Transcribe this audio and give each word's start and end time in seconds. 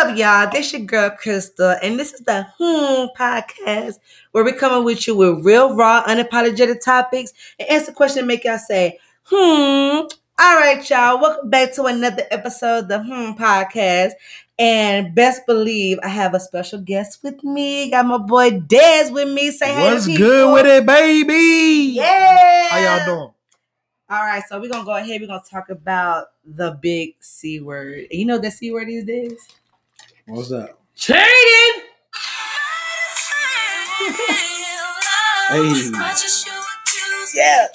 up, 0.00 0.16
y'all? 0.16 0.50
This 0.50 0.72
your 0.72 0.80
girl 0.80 1.10
Krystal, 1.10 1.78
and 1.82 1.98
this 1.98 2.14
is 2.14 2.20
the 2.20 2.46
Hmm 2.56 3.08
podcast 3.18 3.98
where 4.32 4.42
we're 4.42 4.56
coming 4.56 4.82
with 4.82 5.06
you 5.06 5.14
with 5.14 5.44
real, 5.44 5.76
raw, 5.76 6.02
unapologetic 6.04 6.82
topics 6.82 7.34
and 7.58 7.68
answer 7.68 7.92
questions 7.92 8.26
make 8.26 8.44
y'all 8.44 8.56
say, 8.56 8.98
Hmm. 9.24 10.06
All 10.42 10.56
right, 10.56 10.80
y'all. 10.88 11.20
Welcome 11.20 11.50
back 11.50 11.74
to 11.74 11.84
another 11.84 12.22
episode 12.30 12.84
of 12.84 12.88
the 12.88 13.02
Hmm 13.02 13.32
podcast. 13.32 14.12
And 14.58 15.14
best 15.14 15.42
believe 15.46 15.98
I 16.02 16.08
have 16.08 16.32
a 16.32 16.40
special 16.40 16.80
guest 16.80 17.18
with 17.22 17.44
me. 17.44 17.90
Got 17.90 18.06
my 18.06 18.16
boy 18.16 18.52
Dezz 18.52 19.12
with 19.12 19.28
me. 19.28 19.50
Say 19.50 19.74
hey. 19.74 19.92
What's 19.92 20.06
good 20.06 20.50
with 20.54 20.64
it, 20.64 20.86
baby? 20.86 21.92
Yeah. 21.92 22.68
How 22.70 22.78
y'all 22.78 23.04
doing? 23.04 23.30
All 24.08 24.24
right, 24.24 24.42
so 24.48 24.58
we're 24.58 24.70
gonna 24.70 24.84
go 24.84 24.96
ahead. 24.96 25.20
We're 25.20 25.26
gonna 25.26 25.42
talk 25.48 25.68
about 25.68 26.28
the 26.42 26.78
big 26.80 27.16
C 27.20 27.60
word. 27.60 28.06
You 28.10 28.24
know 28.24 28.36
what 28.36 28.42
the 28.42 28.50
C 28.50 28.72
word 28.72 28.88
these 28.88 29.04
days? 29.04 29.46
What's 30.26 30.48
that? 30.50 30.76
Cheating. 30.94 31.84
Hey. 35.50 35.90
Yeah. 37.34 37.66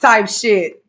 Type 0.00 0.28
shit. 0.28 0.84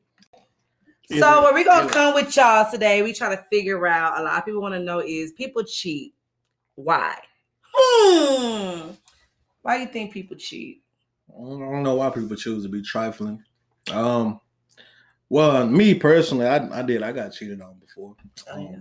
So 1.19 1.41
what 1.41 1.53
we 1.53 1.63
gonna 1.63 1.89
come 1.89 2.13
with 2.15 2.35
y'all 2.35 2.69
today? 2.71 3.03
We 3.03 3.13
try 3.13 3.35
to 3.35 3.45
figure 3.51 3.85
out. 3.85 4.19
A 4.19 4.23
lot 4.23 4.39
of 4.39 4.45
people 4.45 4.61
want 4.61 4.73
to 4.73 4.79
know 4.79 4.99
is 4.99 5.33
people 5.33 5.63
cheat. 5.63 6.15
Why? 6.75 7.15
Hmm. 7.73 8.91
Why 9.61 9.77
do 9.77 9.81
you 9.83 9.89
think 9.89 10.13
people 10.13 10.37
cheat? 10.37 10.81
I 11.29 11.43
don't 11.43 11.83
know 11.83 11.95
why 11.95 12.09
people 12.09 12.35
choose 12.35 12.63
to 12.63 12.69
be 12.69 12.81
trifling. 12.81 13.43
Um, 13.91 14.39
well, 15.31 15.65
me 15.65 15.93
personally, 15.95 16.45
I, 16.45 16.79
I 16.79 16.81
did. 16.81 17.03
I 17.03 17.13
got 17.13 17.29
cheated 17.31 17.61
on 17.61 17.75
before. 17.79 18.15
Oh, 18.49 18.53
Um, 18.53 18.61
yeah. 18.69 18.79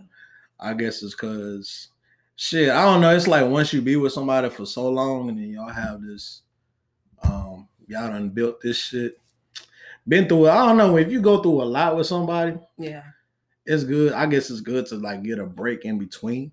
I 0.58 0.74
guess 0.74 1.00
it's 1.04 1.14
because 1.14 1.88
shit. 2.34 2.70
I 2.70 2.82
don't 2.82 3.00
know. 3.00 3.14
It's 3.14 3.28
like 3.28 3.48
once 3.48 3.72
you 3.72 3.80
be 3.80 3.94
with 3.94 4.12
somebody 4.12 4.50
for 4.50 4.66
so 4.66 4.88
long, 4.90 5.28
and 5.28 5.38
then 5.38 5.50
y'all 5.50 5.68
have 5.68 6.02
this, 6.02 6.42
um, 7.22 7.68
y'all 7.86 8.08
done 8.08 8.30
built 8.30 8.60
this 8.60 8.76
shit. 8.76 9.14
Been 10.08 10.26
through 10.28 10.46
it. 10.46 10.50
I 10.50 10.66
don't 10.66 10.76
know 10.76 10.96
if 10.96 11.08
you 11.10 11.20
go 11.20 11.40
through 11.40 11.62
a 11.62 11.64
lot 11.64 11.96
with 11.96 12.08
somebody. 12.08 12.58
Yeah. 12.78 13.04
it's 13.64 13.84
good. 13.84 14.12
I 14.12 14.26
guess 14.26 14.50
it's 14.50 14.60
good 14.60 14.86
to 14.86 14.96
like 14.96 15.22
get 15.22 15.38
a 15.38 15.46
break 15.46 15.84
in 15.84 15.98
between. 16.00 16.50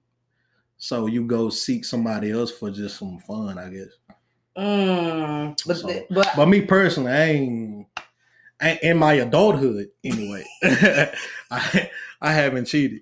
So 0.78 1.08
you 1.08 1.26
go 1.26 1.50
seek 1.50 1.86
somebody 1.86 2.30
else 2.32 2.52
for 2.52 2.70
just 2.70 3.00
some 3.00 3.18
fun, 3.18 3.58
I 3.58 3.70
guess. 3.70 3.90
Mm. 4.56 5.60
But, 5.66 5.78
So- 5.78 6.06
but, 6.12 6.30
But 6.36 6.46
me 6.48 6.62
personally, 6.62 7.12
I 7.12 7.24
ain't 7.26 7.88
in 8.62 8.98
my 8.98 9.14
adulthood 9.14 9.90
anyway. 10.04 10.46
I 11.52 11.90
I 12.22 12.32
haven't 12.32 12.66
cheated. 12.66 13.02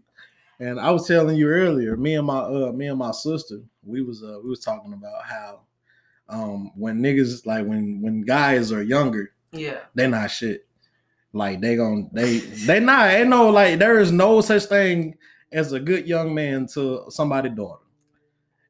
And 0.59 0.79
I 0.79 0.91
was 0.91 1.07
telling 1.07 1.35
you 1.35 1.47
earlier, 1.47 1.97
me 1.97 2.15
and 2.15 2.27
my 2.27 2.39
uh 2.39 2.71
me 2.71 2.87
and 2.87 2.99
my 2.99 3.11
sister, 3.11 3.59
we 3.83 4.01
was 4.01 4.23
uh 4.23 4.39
we 4.43 4.49
was 4.49 4.59
talking 4.59 4.93
about 4.93 5.23
how 5.23 5.61
um 6.29 6.71
when 6.75 7.01
niggas 7.01 7.45
like 7.45 7.65
when 7.65 8.01
when 8.01 8.21
guys 8.21 8.71
are 8.71 8.83
younger, 8.83 9.33
yeah. 9.51 9.79
they 9.93 10.07
not 10.07 10.31
shit. 10.31 10.65
Like 11.33 11.59
they 11.59 11.75
gon' 11.75 12.09
they 12.13 12.39
they 12.39 12.79
not 12.79 13.09
ain't 13.09 13.29
no 13.29 13.49
like 13.49 13.79
there 13.79 13.99
is 13.99 14.11
no 14.11 14.39
such 14.39 14.63
thing 14.65 15.17
as 15.51 15.73
a 15.73 15.79
good 15.79 16.07
young 16.07 16.33
man 16.33 16.67
to 16.67 17.05
somebody's 17.09 17.53
daughter. 17.53 17.81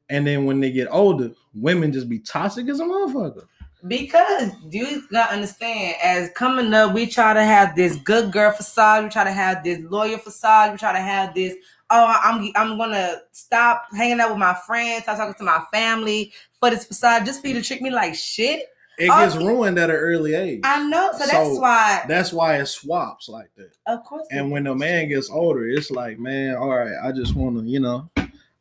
And 0.08 0.26
then 0.26 0.44
when 0.44 0.60
they 0.60 0.70
get 0.70 0.88
older, 0.90 1.32
women 1.54 1.92
just 1.92 2.08
be 2.08 2.18
toxic 2.20 2.68
as 2.68 2.80
a 2.80 2.84
motherfucker. 2.84 3.46
Because 3.86 4.50
you 4.70 5.02
gotta 5.10 5.34
understand, 5.34 5.96
as 6.02 6.30
coming 6.34 6.72
up, 6.72 6.94
we 6.94 7.06
try 7.06 7.34
to 7.34 7.44
have 7.44 7.76
this 7.76 7.96
good 7.96 8.32
girl 8.32 8.50
facade. 8.52 9.04
We 9.04 9.10
try 9.10 9.24
to 9.24 9.32
have 9.32 9.62
this 9.62 9.78
lawyer 9.90 10.18
facade. 10.18 10.72
We 10.72 10.78
try 10.78 10.92
to 10.92 10.98
have 11.00 11.34
this. 11.34 11.54
Oh, 11.90 12.16
I'm 12.22 12.50
I'm 12.56 12.78
gonna 12.78 13.20
stop 13.32 13.86
hanging 13.94 14.18
out 14.20 14.30
with 14.30 14.38
my 14.38 14.54
friends. 14.66 15.04
Stop 15.04 15.18
talking 15.18 15.34
to 15.34 15.44
my 15.44 15.62
family 15.72 16.32
for 16.58 16.70
this 16.70 16.86
facade, 16.86 17.26
just 17.26 17.42
for 17.42 17.48
you 17.48 17.54
to 17.54 17.62
trick 17.62 17.82
me 17.82 17.90
like 17.90 18.14
shit. 18.14 18.64
It 18.98 19.10
Oh, 19.12 19.18
gets 19.18 19.36
ruined 19.36 19.78
at 19.78 19.90
an 19.90 19.96
early 19.96 20.34
age. 20.34 20.62
I 20.64 20.82
know, 20.88 21.10
so 21.12 21.26
that's 21.26 21.58
why. 21.58 22.04
That's 22.08 22.32
why 22.32 22.56
it 22.56 22.66
swaps 22.66 23.28
like 23.28 23.50
that. 23.56 23.76
Of 23.86 24.02
course. 24.04 24.26
And 24.30 24.50
when 24.50 24.64
the 24.64 24.74
man 24.74 25.08
gets 25.08 25.28
older, 25.30 25.68
it's 25.68 25.90
like, 25.90 26.18
man, 26.18 26.56
all 26.56 26.70
right, 26.70 26.96
I 27.02 27.12
just 27.12 27.36
want 27.36 27.58
to, 27.58 27.64
you 27.64 27.78
know, 27.78 28.08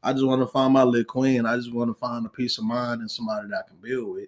I 0.04 0.12
just 0.12 0.25
want 0.25 0.42
to 0.42 0.48
find 0.48 0.74
my 0.74 0.84
little 0.84 1.06
queen. 1.06 1.46
I 1.46 1.56
just 1.56 1.74
want 1.74 1.90
to 1.90 1.94
find 1.94 2.25
a 2.25 2.30
peace 2.30 2.58
of 2.58 2.66
mind 2.66 3.00
and 3.00 3.09
somebody 3.09 3.48
that 3.48 3.64
I 3.66 3.68
can 3.68 3.78
build 3.78 4.14
with. 4.14 4.28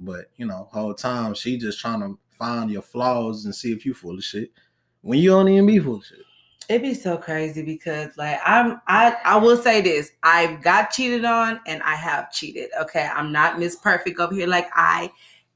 But 0.00 0.30
you 0.36 0.46
know, 0.46 0.68
whole 0.72 0.94
time 0.94 1.34
she 1.34 1.58
just 1.58 1.80
trying 1.80 2.00
to 2.00 2.18
find 2.30 2.70
your 2.70 2.82
flaws 2.82 3.44
and 3.44 3.54
see 3.54 3.72
if 3.72 3.84
you 3.84 3.94
full 3.94 4.16
of 4.16 4.24
shit. 4.24 4.50
When 5.02 5.18
you 5.18 5.30
don't 5.30 5.48
even 5.48 5.66
be 5.66 5.78
full 5.78 5.96
of 5.96 6.04
shit. 6.04 6.18
It'd 6.68 6.82
be 6.82 6.94
so 6.94 7.16
crazy 7.16 7.62
because 7.62 8.16
like 8.16 8.38
I'm 8.44 8.80
I 8.86 9.16
I 9.24 9.36
will 9.36 9.56
say 9.56 9.80
this. 9.80 10.12
I've 10.22 10.62
got 10.62 10.90
cheated 10.90 11.24
on 11.24 11.60
and 11.66 11.82
I 11.82 11.94
have 11.94 12.30
cheated. 12.30 12.70
Okay. 12.80 13.08
I'm 13.12 13.32
not 13.32 13.58
Miss 13.58 13.76
Perfect 13.76 14.20
over 14.20 14.34
here 14.34 14.46
like 14.46 14.68
I 14.74 15.10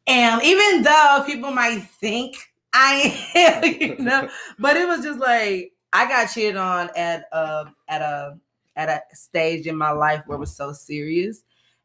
am, 0.07 0.41
even 0.43 0.83
though 0.83 1.23
people 1.27 1.51
might 1.51 1.81
think 1.81 2.37
I 2.73 3.15
am, 3.35 3.65
you 3.81 4.05
know. 4.05 4.29
But 4.59 4.77
it 4.77 4.89
was 4.89 5.03
just 5.05 5.21
like 5.21 5.73
I 5.93 6.07
got 6.09 6.27
cheated 6.33 6.57
on 6.57 6.89
at 6.97 7.27
a 7.33 7.67
at 7.89 8.01
a 8.01 8.39
at 8.77 8.89
a 8.89 9.03
stage 9.15 9.67
in 9.67 9.77
my 9.77 9.91
life 9.91 10.23
where 10.27 10.37
it 10.37 10.41
was 10.41 10.57
so 10.57 10.73
serious. 10.73 11.43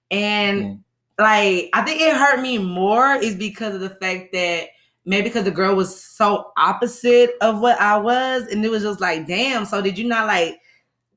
And 0.10 0.64
Mhm. 0.64 0.84
Like 1.20 1.70
I 1.74 1.82
think 1.86 2.02
it 2.02 2.16
hurt 2.16 2.42
me 2.42 2.58
more 2.58 3.14
is 3.16 3.36
because 3.36 3.76
of 3.76 3.82
the 3.82 3.90
fact 3.90 4.32
that 4.34 4.70
maybe 5.06 5.30
because 5.30 5.46
the 5.46 5.52
girl 5.52 5.76
was 5.76 6.04
so 6.04 6.52
opposite 6.58 7.32
of 7.42 7.60
what 7.60 7.80
I 7.80 7.98
was, 7.98 8.44
and 8.44 8.64
it 8.64 8.70
was 8.70 8.84
just 8.84 9.02
like, 9.02 9.28
damn. 9.28 9.66
So 9.66 9.82
did 9.82 9.98
you 9.98 10.08
not 10.08 10.28
like 10.28 10.60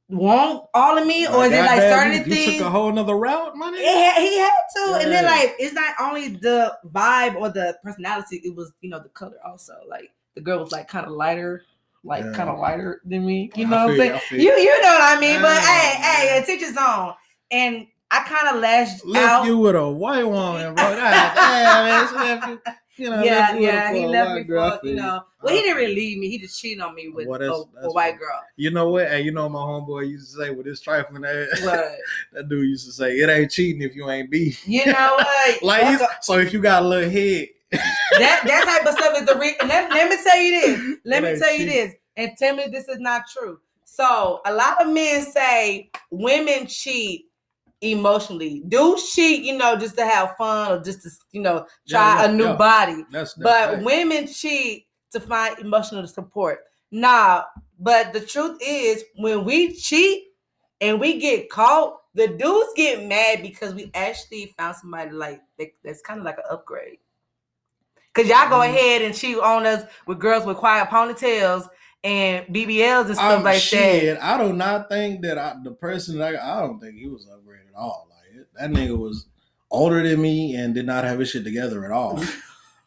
want 0.08 0.64
all 0.74 0.98
of 0.98 1.06
me, 1.06 1.26
or 1.26 1.44
is 1.44 1.52
it 1.52 1.64
like 1.64 1.82
certain 1.82 2.12
you, 2.12 2.18
you 2.18 2.24
things? 2.24 2.56
took 2.58 2.66
a 2.66 2.70
whole 2.70 2.92
nother 2.92 3.14
route, 3.16 3.56
money? 3.56 3.78
Yeah, 3.82 4.18
he 4.20 4.38
had 4.38 4.50
to, 4.76 4.98
and 5.02 5.12
then 5.12 5.24
like 5.24 5.54
it's 5.58 5.74
not 5.74 5.94
only 6.00 6.28
the 6.28 6.76
vibe 6.86 7.36
or 7.36 7.50
the 7.50 7.78
personality; 7.82 8.40
it 8.44 8.54
was 8.54 8.72
you 8.80 8.90
know 8.90 9.00
the 9.00 9.08
color 9.10 9.36
also. 9.44 9.74
Like 9.88 10.10
the 10.34 10.40
girl 10.40 10.60
was 10.60 10.72
like 10.72 10.88
kind 10.88 11.06
of 11.06 11.12
lighter, 11.12 11.62
like 12.04 12.24
Yeah. 12.24 12.32
kind 12.32 12.48
of 12.50 12.58
lighter 12.58 13.00
than 13.04 13.26
me. 13.26 13.50
You 13.54 13.66
I 13.66 13.70
know 13.70 13.76
what 13.86 13.90
I'm 13.90 13.96
saying? 13.96 14.20
you, 14.32 14.38
You 14.38 14.58
you 14.58 14.82
know 14.82 14.88
what 14.88 15.18
I 15.18 15.20
mean? 15.20 15.40
But 15.40 15.48
Yeah, 15.48 15.60
hey, 15.60 16.26
hey, 16.28 16.42
attention's 16.42 16.76
on, 16.76 17.14
and 17.50 17.86
I 18.10 18.20
kind 18.24 18.54
of 18.56 18.60
lashed 18.62 19.04
Left 19.06 19.24
out. 19.26 19.44
you 19.46 19.58
with 19.58 19.76
a 19.76 19.88
white 19.88 20.24
woman, 20.24 20.74
bro. 20.74 20.84
God 20.96 21.32
damn, 21.34 22.10
man. 22.44 22.50
You, 22.98 23.04
you 23.04 23.10
know, 23.10 23.22
yeah, 23.22 23.54
yeah, 23.56 23.94
he 23.94 24.04
left 24.06 24.34
me. 24.34 24.44
For 24.44 24.80
you 24.82 24.90
you. 24.90 24.96
know. 24.96 25.22
Well, 25.42 25.54
he 25.54 25.62
didn't 25.62 25.76
really 25.76 25.94
leave 25.94 26.18
me. 26.18 26.28
He 26.28 26.38
just 26.38 26.60
cheated 26.60 26.82
on 26.82 26.94
me 26.94 27.08
with 27.08 27.26
Well, 27.28 27.40
a, 27.40 27.44
that's- 27.44 27.66
a 27.84 27.90
white 27.92 28.18
girl. 28.18 28.42
You 28.56 28.72
know 28.72 28.90
what? 28.90 29.08
Hey, 29.08 29.22
you 29.22 29.30
know 29.32 29.48
my 29.48 29.60
homeboy 29.60 30.08
used 30.10 30.32
to 30.32 30.38
say 30.42 30.50
with 30.50 30.66
his 30.66 30.80
trifling 30.80 31.24
ass. 31.24 31.48
That 32.32 32.48
dude 32.48 32.68
used 32.68 32.86
to 32.86 32.92
say, 32.92 33.12
"It 33.18 33.30
ain't 33.30 33.50
cheating 33.50 33.82
if 33.82 33.94
you 33.96 34.10
ain't 34.10 34.30
beef." 34.30 34.66
you 34.68 34.84
know 34.86 35.14
what? 35.18 35.62
Like, 35.62 36.00
so 36.22 36.38
if 36.38 36.52
you 36.52 36.60
got 36.60 36.82
a 36.82 36.86
little 36.86 37.08
head, 37.10 37.48
that 37.72 38.42
that 38.44 38.64
type 38.64 38.86
of 38.92 38.98
stuff 38.98 39.18
is 39.18 39.26
the 39.26 39.36
re- 39.38 39.56
let, 39.66 39.90
let 39.90 40.10
me 40.10 40.16
tell 40.22 40.36
you 40.40 40.60
this. 40.60 40.98
Let 41.04 41.24
It 41.24 41.32
me 41.34 41.38
tell 41.38 41.52
you 41.52 41.58
cheap. 41.60 41.68
this, 41.68 41.94
and 42.16 42.32
tell 42.36 42.54
me 42.56 42.64
this 42.70 42.88
is 42.88 42.98
not 43.00 43.22
true. 43.32 43.60
So 43.84 44.40
a 44.44 44.52
lot 44.52 44.84
of 44.84 44.92
men 44.92 45.22
say 45.22 45.90
women 46.10 46.66
cheat 46.66 47.26
emotionally. 47.80 48.62
Dudes 48.68 49.12
cheat, 49.12 49.42
you 49.44 49.56
know, 49.56 49.76
just 49.76 49.96
to 49.96 50.04
have 50.04 50.36
fun 50.36 50.72
or 50.72 50.82
just 50.82 51.02
to 51.02 51.10
you 51.32 51.40
know 51.40 51.66
try 51.88 52.16
Yeah, 52.16 52.24
yeah, 52.24 52.30
a 52.30 52.32
new 52.34 52.44
yeah. 52.44 52.56
body. 52.56 53.04
that's, 53.10 53.34
that's 53.34 53.36
But 53.42 53.70
fact. 53.74 53.84
women 53.84 54.26
cheat 54.26 54.86
to 55.12 55.20
find 55.20 55.58
emotional 55.58 56.06
support. 56.06 56.60
Nah, 56.90 57.44
but 57.78 58.12
the 58.12 58.20
truth 58.20 58.58
is 58.64 59.04
when 59.16 59.44
we 59.44 59.74
cheat 59.74 60.24
and 60.80 61.00
we 61.00 61.18
get 61.18 61.48
caught, 61.50 61.98
the 62.14 62.28
dudes 62.28 62.70
get 62.76 63.06
mad 63.06 63.42
because 63.42 63.74
we 63.74 63.90
actually 63.94 64.52
found 64.58 64.76
somebody 64.76 65.10
like 65.12 65.40
that, 65.58 65.68
that's 65.84 66.02
kind 66.02 66.18
of 66.20 66.26
like 66.26 66.38
an 66.38 66.44
upgrade. 66.50 66.98
Cause 68.12 68.26
y'all 68.28 68.48
go 68.50 68.56
Mhm. 68.58 68.74
ahead 68.74 69.02
and 69.02 69.14
cheat 69.14 69.38
on 69.38 69.66
us 69.66 69.84
with 70.06 70.18
girls 70.18 70.44
with 70.44 70.56
quiet 70.56 70.88
ponytails 70.88 71.68
and 72.02 72.46
BBLs 72.46 73.06
and 73.06 73.14
stuff 73.14 73.38
Um, 73.38 73.44
like 73.44 73.60
shit, 73.60 74.18
I 74.20 74.38
do 74.38 74.52
not 74.52 74.88
think 74.88 75.22
that 75.22 75.38
I, 75.38 75.56
the 75.62 75.72
person 75.72 76.18
that 76.18 76.34
I, 76.34 76.58
I 76.58 76.60
don't 76.60 76.80
think 76.80 76.96
he 76.96 77.08
was 77.08 77.26
upgraded 77.26 77.68
at 77.68 77.76
all. 77.76 78.08
Like 78.10 78.46
that 78.54 78.70
nigga 78.70 78.96
was 78.96 79.26
older 79.70 80.02
than 80.02 80.20
me 80.20 80.54
and 80.54 80.74
did 80.74 80.86
not 80.86 81.04
have 81.04 81.18
his 81.18 81.30
shit 81.30 81.44
together 81.44 81.84
at 81.84 81.90
all. 81.90 82.22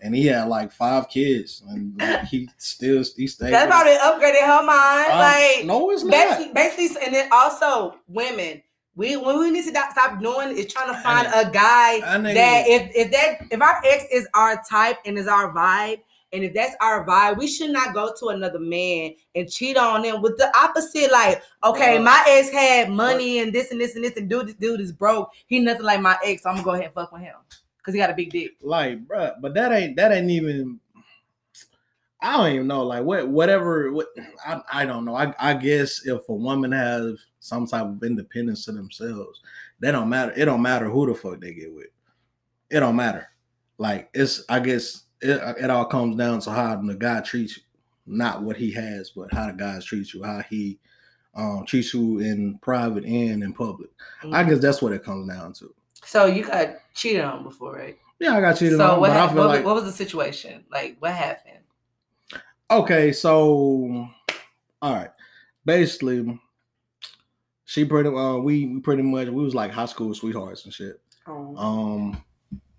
and 0.03 0.13
he 0.13 0.27
had 0.27 0.49
like 0.49 0.71
five 0.71 1.07
kids, 1.09 1.63
and 1.67 1.97
like, 1.97 2.25
he 2.25 2.49
still 2.57 3.03
he 3.15 3.25
stayed. 3.25 3.53
that. 3.53 3.69
That's 3.69 3.71
probably 3.71 3.93
upgraded 3.93 4.45
her 4.45 4.63
mind. 4.63 5.11
Um, 5.11 5.17
like 5.17 5.65
no, 5.65 5.89
it's 5.91 6.03
not. 6.03 6.11
basically, 6.11 6.53
basically, 6.53 7.05
and 7.05 7.15
then 7.15 7.29
also 7.31 7.95
women. 8.07 8.61
We 8.95 9.17
when 9.17 9.39
we 9.39 9.49
need 9.49 9.63
to 9.63 9.69
stop- 9.69 10.21
doing 10.21 10.55
is 10.55 10.71
trying 10.71 10.93
to 10.93 11.01
find 11.01 11.25
a 11.27 11.49
guy 11.49 11.99
That 12.01 12.21
that 12.21 12.63
if 12.67 12.91
if 12.95 13.11
that 13.11 13.47
if 13.49 13.59
our 13.59 13.81
ex 13.83 14.05
is 14.11 14.27
our 14.35 14.61
type 14.69 14.97
and 15.05 15.17
is 15.17 15.27
our 15.27 15.51
vibe, 15.51 16.01
and 16.33 16.43
if 16.43 16.53
that's 16.53 16.75
our 16.81 17.05
vibe, 17.05 17.37
we 17.37 17.47
should 17.47 17.69
not 17.69 17.93
go 17.93 18.11
to 18.19 18.29
another 18.29 18.59
man 18.59 19.11
and 19.35 19.49
cheat 19.49 19.77
on 19.77 20.03
him 20.03 20.21
with 20.21 20.35
the 20.37 20.51
opposite. 20.57 21.11
Like, 21.11 21.43
okay, 21.63 21.99
my 21.99 22.23
ex 22.27 22.49
had 22.49 22.89
money 22.89 23.39
and 23.39 23.53
this 23.53 23.71
and 23.71 23.79
this 23.79 23.95
and 23.95 24.03
this, 24.03 24.17
and 24.17 24.27
dude, 24.27 24.47
this 24.47 24.55
dude 24.55 24.81
is 24.81 24.91
broke. 24.91 25.29
He 25.45 25.59
nothing 25.59 25.83
like 25.83 26.01
my 26.01 26.17
ex, 26.25 26.41
so 26.41 26.49
I'm 26.49 26.55
gonna 26.55 26.65
go 26.65 26.71
ahead 26.71 26.85
and 26.85 26.93
fuck 26.93 27.11
with 27.11 27.21
him 27.21 27.35
because 27.77 27.93
he 27.93 27.99
got 27.99 28.09
a 28.09 28.15
big 28.15 28.31
dick. 28.31 28.51
like, 28.61 29.05
bruh, 29.05 29.35
but 29.41 29.53
that 29.53 29.71
ain't 29.71 29.95
that 29.95 30.11
ain't 30.11 30.31
even. 30.31 30.79
I 32.19 32.37
don't 32.37 32.53
even 32.53 32.67
know. 32.67 32.83
Like 32.83 33.03
what, 33.03 33.27
whatever. 33.27 33.91
What 33.91 34.07
I, 34.45 34.61
I 34.71 34.85
don't 34.85 35.05
know. 35.05 35.15
I, 35.15 35.35
I 35.39 35.53
guess 35.53 36.05
if 36.05 36.27
a 36.29 36.33
woman 36.33 36.71
has 36.71 37.19
some 37.41 37.67
type 37.67 37.85
of 37.85 38.01
independence 38.01 38.65
to 38.65 38.71
themselves, 38.71 39.41
they 39.79 39.91
don't 39.91 40.09
matter. 40.09 40.33
It 40.35 40.45
don't 40.45 40.61
matter 40.61 40.89
who 40.89 41.05
the 41.05 41.13
fuck 41.13 41.39
they 41.39 41.53
get 41.53 41.73
with. 41.73 41.87
It 42.71 42.79
don't 42.79 42.95
matter. 42.95 43.27
Like 43.77 44.09
it's. 44.15 44.45
I 44.49 44.59
guess 44.61 45.03
it, 45.23 45.63
it 45.63 45.69
all 45.69 45.85
comes 45.85 46.15
down 46.15 46.39
to 46.41 46.51
how 46.51 46.75
the 46.75 46.95
guy 46.95 47.21
treats 47.21 47.57
you, 47.57 47.63
not 48.05 48.43
what 48.43 48.57
he 48.57 48.71
has, 48.73 49.09
but 49.09 49.33
how 49.33 49.47
the 49.47 49.53
guys 49.53 49.85
treat 49.85 50.13
you, 50.13 50.23
how 50.23 50.41
he 50.49 50.79
um, 51.35 51.65
treats 51.65 51.93
you 51.93 52.19
in 52.19 52.57
private 52.59 53.05
and 53.05 53.43
in 53.43 53.53
public. 53.53 53.89
Mm-hmm. 54.21 54.33
I 54.33 54.43
guess 54.43 54.59
that's 54.59 54.81
what 54.81 54.93
it 54.93 55.03
comes 55.03 55.29
down 55.29 55.53
to. 55.53 55.73
So 56.05 56.25
you 56.25 56.43
got 56.43 56.75
cheated 56.93 57.23
on 57.23 57.43
before, 57.43 57.73
right? 57.73 57.97
Yeah, 58.19 58.37
I 58.37 58.41
got 58.41 58.57
cheated 58.57 58.77
so 58.77 58.91
on. 58.91 58.99
What, 58.99 59.11
happened, 59.11 59.39
what, 59.39 59.47
like, 59.47 59.65
what 59.65 59.75
was 59.75 59.85
the 59.85 59.91
situation? 59.91 60.65
Like, 60.71 60.97
what 60.99 61.13
happened? 61.13 61.59
Okay, 62.69 63.11
so 63.11 64.07
all 64.81 64.93
right, 64.93 65.11
basically, 65.65 66.39
she 67.65 67.85
pretty 67.85 68.09
uh 68.09 68.37
we 68.37 68.79
pretty 68.79 69.03
much 69.03 69.27
we 69.27 69.43
was 69.43 69.55
like 69.55 69.71
high 69.71 69.85
school 69.85 70.13
sweethearts 70.13 70.65
and 70.65 70.73
shit. 70.73 70.99
Oh. 71.27 71.55
Um, 71.55 72.23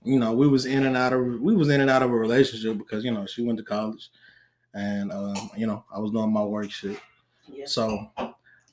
you 0.05 0.19
know, 0.19 0.33
we 0.33 0.47
was 0.47 0.67
in 0.67 0.85
and 0.85 0.97
out 0.97 1.13
of 1.13 1.41
we 1.41 1.57
was 1.57 1.71
in 1.71 1.81
and 1.81 1.91
out 1.91 2.03
of 2.03 2.11
a 2.11 2.17
relationship 2.17 2.79
because 2.79 3.05
you 3.05 3.13
know 3.13 3.27
she 3.27 3.43
went 3.43 3.59
to 3.59 3.65
college, 3.65 4.11
and 4.75 5.11
um, 5.11 5.51
you 5.57 5.67
know 5.67 5.85
I 5.95 5.99
was 5.99 6.11
doing 6.11 6.33
my 6.33 6.45
work 6.45 6.71
shit. 6.71 7.01
Yeah. 7.49 7.67
So 7.67 8.11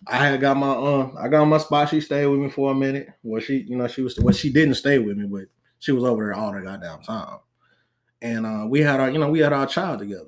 I 0.07 0.17
had 0.17 0.41
got 0.41 0.57
my 0.57 0.71
um 0.71 1.15
I 1.19 1.27
got 1.27 1.45
my 1.45 1.57
spot. 1.57 1.89
She 1.89 2.01
stayed 2.01 2.25
with 2.25 2.39
me 2.39 2.49
for 2.49 2.71
a 2.71 2.75
minute. 2.75 3.09
Well, 3.23 3.41
she 3.41 3.57
you 3.59 3.77
know 3.77 3.87
she 3.87 4.01
was 4.01 4.19
well 4.19 4.33
she 4.33 4.51
didn't 4.51 4.75
stay 4.75 4.99
with 4.99 5.17
me, 5.17 5.25
but 5.25 5.45
she 5.79 5.91
was 5.91 6.03
over 6.03 6.25
there 6.25 6.33
all 6.33 6.51
the 6.51 6.61
goddamn 6.61 7.01
time. 7.01 7.39
And 8.21 8.45
uh, 8.45 8.65
we 8.67 8.81
had 8.81 8.99
our 8.99 9.09
you 9.09 9.19
know 9.19 9.29
we 9.29 9.39
had 9.39 9.53
our 9.53 9.67
child 9.67 9.99
together. 9.99 10.25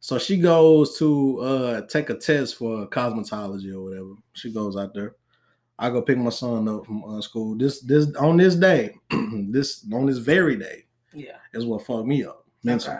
So 0.00 0.18
she 0.18 0.36
goes 0.36 0.96
to 0.98 1.40
uh, 1.40 1.80
take 1.86 2.08
a 2.10 2.14
test 2.14 2.56
for 2.56 2.86
cosmetology 2.86 3.72
or 3.74 3.82
whatever. 3.82 4.12
She 4.32 4.52
goes 4.52 4.76
out 4.76 4.94
there. 4.94 5.16
I 5.78 5.90
go 5.90 6.02
pick 6.02 6.18
my 6.18 6.30
son 6.30 6.68
up 6.68 6.86
from 6.86 7.04
uh, 7.04 7.20
school. 7.20 7.56
This 7.56 7.80
this 7.80 8.14
on 8.16 8.36
this 8.36 8.56
day, 8.56 8.94
this 9.50 9.86
on 9.92 10.06
this 10.06 10.18
very 10.18 10.56
day, 10.56 10.84
yeah, 11.14 11.36
is 11.52 11.64
what 11.64 11.86
fucked 11.86 12.06
me 12.06 12.24
up 12.24 12.44
mentally. 12.64 12.96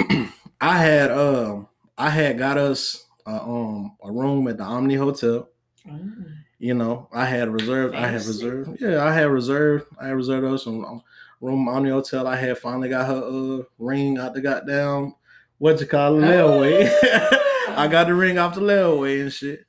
Okay. 0.00 0.28
I 0.60 0.78
had 0.78 1.10
uh 1.10 1.62
I 1.98 2.10
had 2.10 2.38
got 2.38 2.56
us 2.56 3.04
uh, 3.26 3.42
um 3.42 3.96
a 4.02 4.10
room 4.10 4.48
at 4.48 4.56
the 4.56 4.64
Omni 4.64 4.94
Hotel. 4.94 5.48
Mm. 5.86 6.36
You 6.58 6.72
know, 6.72 7.08
I 7.12 7.26
had 7.26 7.50
reserved. 7.50 7.94
Fancy. 7.94 8.06
I 8.06 8.10
had 8.10 8.26
reserved. 8.26 8.78
Yeah, 8.80 9.04
I 9.04 9.12
had 9.12 9.28
reserved. 9.28 9.86
I 10.00 10.06
had 10.06 10.16
reserved 10.16 10.46
us 10.46 10.64
some 10.64 10.84
um, 10.84 11.02
room 11.40 11.68
Omni 11.68 11.90
Hotel. 11.90 12.26
I 12.26 12.36
had 12.36 12.56
finally 12.56 12.88
got 12.88 13.06
her 13.06 13.22
uh 13.22 13.64
ring 13.78 14.16
out 14.16 14.32
the 14.32 14.40
goddamn 14.40 15.14
what 15.58 15.80
you 15.80 15.86
call 15.86 16.18
it, 16.18 16.22
layaway. 16.22 16.90
I 17.76 17.88
got 17.88 18.06
the 18.06 18.14
ring 18.14 18.38
off 18.38 18.54
the 18.54 18.60
layaway 18.60 19.20
and 19.22 19.32
shit. 19.32 19.66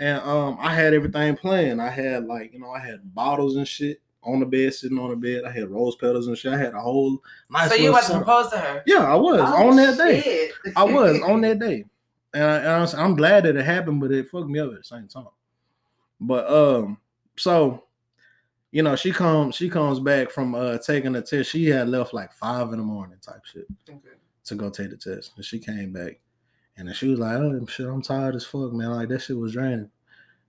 And 0.00 0.18
um, 0.22 0.58
I 0.60 0.74
had 0.74 0.94
everything 0.94 1.36
planned. 1.36 1.80
I 1.80 1.90
had 1.90 2.26
like, 2.26 2.52
you 2.52 2.58
know, 2.58 2.70
I 2.70 2.80
had 2.80 3.14
bottles 3.14 3.56
and 3.56 3.66
shit 3.66 4.00
on 4.22 4.40
the 4.40 4.46
bed, 4.46 4.74
sitting 4.74 4.98
on 4.98 5.10
the 5.10 5.16
bed. 5.16 5.44
I 5.44 5.50
had 5.50 5.70
rose 5.70 5.96
petals 5.96 6.26
and 6.26 6.36
shit. 6.36 6.52
I 6.52 6.58
had 6.58 6.74
a 6.74 6.80
whole 6.80 7.18
nice. 7.50 7.70
So 7.70 7.76
you 7.76 7.92
was 7.92 8.10
proposed 8.10 8.50
to 8.50 8.58
her? 8.58 8.82
Yeah, 8.86 9.04
I 9.04 9.14
was 9.14 9.40
oh, 9.40 9.68
on 9.68 9.76
that 9.76 9.96
day. 9.96 10.50
I 10.74 10.84
was 10.84 11.20
on 11.20 11.40
that 11.42 11.58
day, 11.58 11.84
and, 12.32 12.44
I, 12.44 12.84
I'm 13.00 13.14
glad 13.14 13.44
that 13.44 13.56
it 13.56 13.64
happened, 13.64 14.00
but 14.00 14.10
it 14.10 14.28
fucked 14.28 14.48
me 14.48 14.58
up 14.58 14.72
at 14.72 14.78
the 14.78 14.84
same 14.84 15.06
time. 15.06 15.28
But 16.20 16.50
um, 16.50 16.98
so 17.36 17.84
you 18.72 18.82
know, 18.82 18.96
she 18.96 19.12
comes 19.12 19.54
she 19.54 19.68
comes 19.68 20.00
back 20.00 20.30
from 20.30 20.54
uh 20.54 20.78
taking 20.78 21.14
a 21.14 21.22
test. 21.22 21.50
She 21.50 21.66
had 21.66 21.88
left 21.88 22.12
like 22.12 22.32
five 22.32 22.72
in 22.72 22.78
the 22.78 22.84
morning 22.84 23.18
type 23.22 23.44
shit. 23.44 23.66
Okay 23.88 24.08
to 24.44 24.54
go 24.54 24.70
take 24.70 24.90
the 24.90 24.96
test. 24.96 25.32
And 25.36 25.44
she 25.44 25.58
came 25.58 25.92
back 25.92 26.20
and 26.76 26.88
then 26.88 26.94
she 26.94 27.08
was 27.08 27.18
like, 27.18 27.36
Oh 27.36 27.66
shit, 27.66 27.86
I'm 27.86 28.02
tired 28.02 28.34
as 28.36 28.44
fuck, 28.44 28.72
man. 28.72 28.90
Like 28.90 29.08
that 29.08 29.22
shit 29.22 29.36
was 29.36 29.52
draining. 29.52 29.90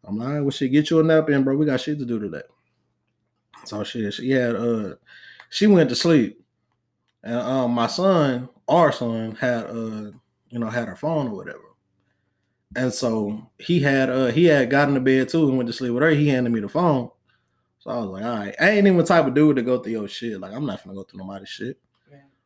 I'm 0.08 0.18
like, 0.18 0.42
well 0.42 0.50
shit, 0.52 0.72
get 0.72 0.90
you 0.90 1.00
a 1.00 1.04
nap 1.04 1.30
in, 1.30 1.44
bro. 1.44 1.56
We 1.56 1.66
got 1.66 1.82
shit 1.82 2.00
to 2.00 2.06
do 2.06 2.20
today. 2.20 2.44
So 3.66 3.84
shit, 3.84 4.14
she 4.14 4.32
had 4.32 4.56
uh 4.56 4.96
she 5.50 5.68
went 5.68 5.90
to 5.90 5.96
sleep. 5.96 6.42
And 7.24 7.40
um 7.40 7.72
my 7.72 7.88
son, 7.88 8.50
our 8.68 8.92
son, 8.92 9.36
had 9.36 9.66
uh, 9.66 10.12
you 10.50 10.60
know, 10.60 10.70
had 10.70 10.88
her 10.88 10.96
phone 10.96 11.28
or 11.28 11.36
whatever. 11.36 11.60
And 12.76 12.94
so 12.94 13.50
he 13.58 13.80
had 13.80 14.10
uh 14.10 14.28
he 14.28 14.46
had 14.46 14.70
gotten 14.70 14.94
to 14.96 15.00
bed 15.00 15.30
too 15.30 15.48
and 15.48 15.58
went 15.58 15.68
to 15.68 15.74
sleep 15.74 15.94
with 15.94 16.04
her. 16.04 16.10
He 16.10 16.30
handed 16.30 16.52
me 16.52 16.60
the 16.60 16.70
phone. 16.70 17.10
So 17.80 17.92
I 17.92 17.98
was 17.98 18.08
like, 18.08 18.24
all 18.24 18.38
right, 18.38 18.56
I 18.60 18.70
ain't 18.72 18.88
even 18.88 18.98
the 18.98 19.04
type 19.04 19.26
of 19.26 19.34
dude 19.34 19.56
to 19.58 19.62
go 19.62 19.80
through 19.80 19.94
your 19.94 20.08
shit. 20.08 20.40
Like 20.40 20.54
I'm 20.54 20.66
not 20.66 20.84
gonna 20.84 20.96
go 20.96 21.04
through 21.04 21.20
nobody's 21.20 21.50
shit. 21.50 21.78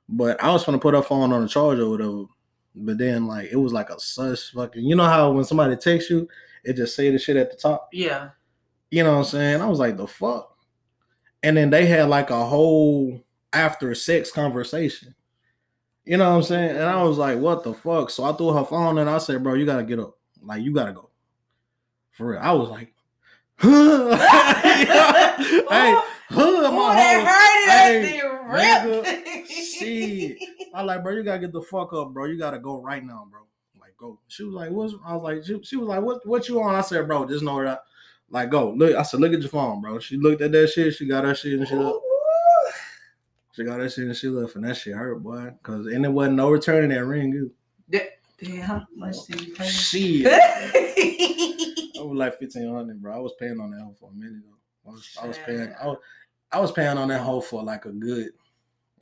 But 0.08 0.42
I 0.42 0.52
was 0.52 0.66
gonna 0.66 0.80
put 0.80 0.96
her 0.96 1.02
phone 1.02 1.34
on 1.34 1.42
the 1.42 1.48
charger 1.48 1.84
or 1.84 1.90
whatever. 1.90 2.24
But 2.82 2.98
then 2.98 3.28
like 3.28 3.50
it 3.52 3.58
was 3.58 3.74
like 3.74 3.90
a 3.90 4.00
such 4.00 4.52
fucking 4.52 4.84
you 4.84 4.96
know 4.96 5.06
how 5.06 5.32
when 5.32 5.44
somebody 5.44 5.76
texts 5.76 6.10
you, 6.10 6.28
it 6.64 6.76
just 6.76 6.96
say 6.96 7.10
the 7.10 7.20
shit 7.20 7.38
at 7.38 7.52
the 7.52 7.58
top. 7.58 7.90
Yeah. 7.92 8.30
You 8.92 9.04
know 9.04 9.12
what 9.12 9.20
I'm 9.20 9.24
saying? 9.26 9.62
I 9.62 9.68
was 9.68 9.80
like, 9.80 9.98
the 9.98 10.08
fuck? 10.08 10.56
And 11.44 11.56
then 11.56 11.70
they 11.70 11.86
had 11.86 12.10
like 12.10 12.30
a 12.32 12.46
whole 12.46 13.24
after 13.54 13.94
sex 13.96 14.32
conversation. 14.32 15.16
You 16.06 16.18
know 16.18 16.30
what 16.30 16.38
I'm 16.38 16.44
saying? 16.44 16.72
And 16.72 16.86
I 16.86 17.04
was 17.04 17.18
like, 17.18 17.38
what 17.38 17.64
the 17.64 17.74
fuck? 17.74 18.10
So 18.10 18.24
I 18.24 18.34
threw 18.34 18.52
her 18.52 18.66
phone 18.66 18.98
and 18.98 19.10
I 19.10 19.20
said, 19.20 19.44
bro, 19.44 19.54
you 19.54 19.66
gotta 19.66 19.84
get 19.84 20.00
up. 20.00 20.18
Like, 20.42 20.64
you 20.64 20.74
gotta 20.74 20.92
go. 20.92 21.10
For 22.12 22.32
real. 22.32 22.40
I 22.42 22.52
was 22.52 22.70
like, 22.70 22.94
huh? 23.58 24.18
hey, 25.70 26.02
huh, 26.30 26.72
my 26.72 26.96
whole, 26.96 27.26
hey, 27.26 28.22
nigga, 28.22 28.54
shit. 29.48 30.38
I 30.74 30.82
like, 30.82 31.04
bro, 31.04 31.14
you 31.14 31.24
gotta 31.24 31.40
get 31.40 31.52
the 31.52 31.62
fuck 31.62 31.94
up, 31.94 32.14
bro. 32.14 32.26
You 32.26 32.38
gotta 32.38 32.60
go 32.60 32.82
right 32.82 33.04
now, 33.04 33.28
bro. 33.30 33.42
Like, 33.80 33.98
go. 33.98 34.20
She 34.28 34.44
was 34.44 34.54
like, 34.54 34.72
what's 34.72 34.94
I 35.06 35.16
was 35.16 35.24
like, 35.24 35.44
she, 35.46 35.62
she 35.64 35.76
was 35.76 35.88
like, 35.88 36.02
what 36.02 36.26
what 36.26 36.48
you 36.48 36.62
on? 36.62 36.76
I 36.76 36.82
said, 36.82 37.08
bro, 37.08 37.26
just 37.26 37.44
know 37.44 37.64
that. 37.64 37.84
Like, 38.30 38.50
go. 38.50 38.72
Look, 38.72 38.96
I 38.96 39.04
said, 39.04 39.20
look 39.20 39.34
at 39.34 39.40
your 39.40 39.50
phone, 39.50 39.82
bro. 39.82 40.00
She 40.00 40.18
looked 40.18 40.42
at 40.42 40.52
that 40.52 40.70
shit, 40.70 40.94
she 40.96 41.08
got 41.08 41.24
her 41.24 41.36
shit 41.36 41.60
and 41.60 41.68
she 41.68 41.76
looked. 41.76 42.06
She 43.54 43.64
got 43.64 43.80
that 43.80 43.92
shit 43.92 44.06
and 44.06 44.16
she 44.16 44.30
left, 44.30 44.56
and 44.56 44.64
that 44.64 44.78
shit 44.78 44.96
hurt, 44.96 45.22
boy. 45.22 45.52
Cause 45.64 45.88
and 45.88 46.06
it 46.06 46.10
wasn't 46.10 46.38
no 46.38 46.50
returning 46.50 46.92
that 46.92 47.04
ring, 47.04 47.34
you. 47.34 47.52
Damn, 48.42 48.62
how 48.62 48.88
much 48.96 49.26
did 49.28 49.42
you 49.42 49.54
pay? 49.54 49.68
Shit. 49.68 50.28
I 52.00 52.02
was 52.02 52.18
like 52.18 52.40
fifteen 52.40 52.74
hundred, 52.74 53.02
bro. 53.02 53.14
I 53.14 53.20
was 53.20 53.34
paying 53.38 53.60
on 53.60 53.72
that 53.72 53.96
for 54.00 54.12
a 54.12 54.14
minute 54.14 54.44
though. 54.46 54.59
I 54.90 54.92
was, 54.92 55.18
I 55.22 55.28
was 55.28 55.38
paying. 55.38 55.74
I 55.82 55.88
was, 55.88 55.98
I 56.52 56.60
was 56.60 56.72
paying 56.72 56.98
on 56.98 57.10
that 57.10 57.22
hoe 57.22 57.42
for 57.42 57.64
like 57.64 57.86
a 57.86 57.92
good, 57.92 58.30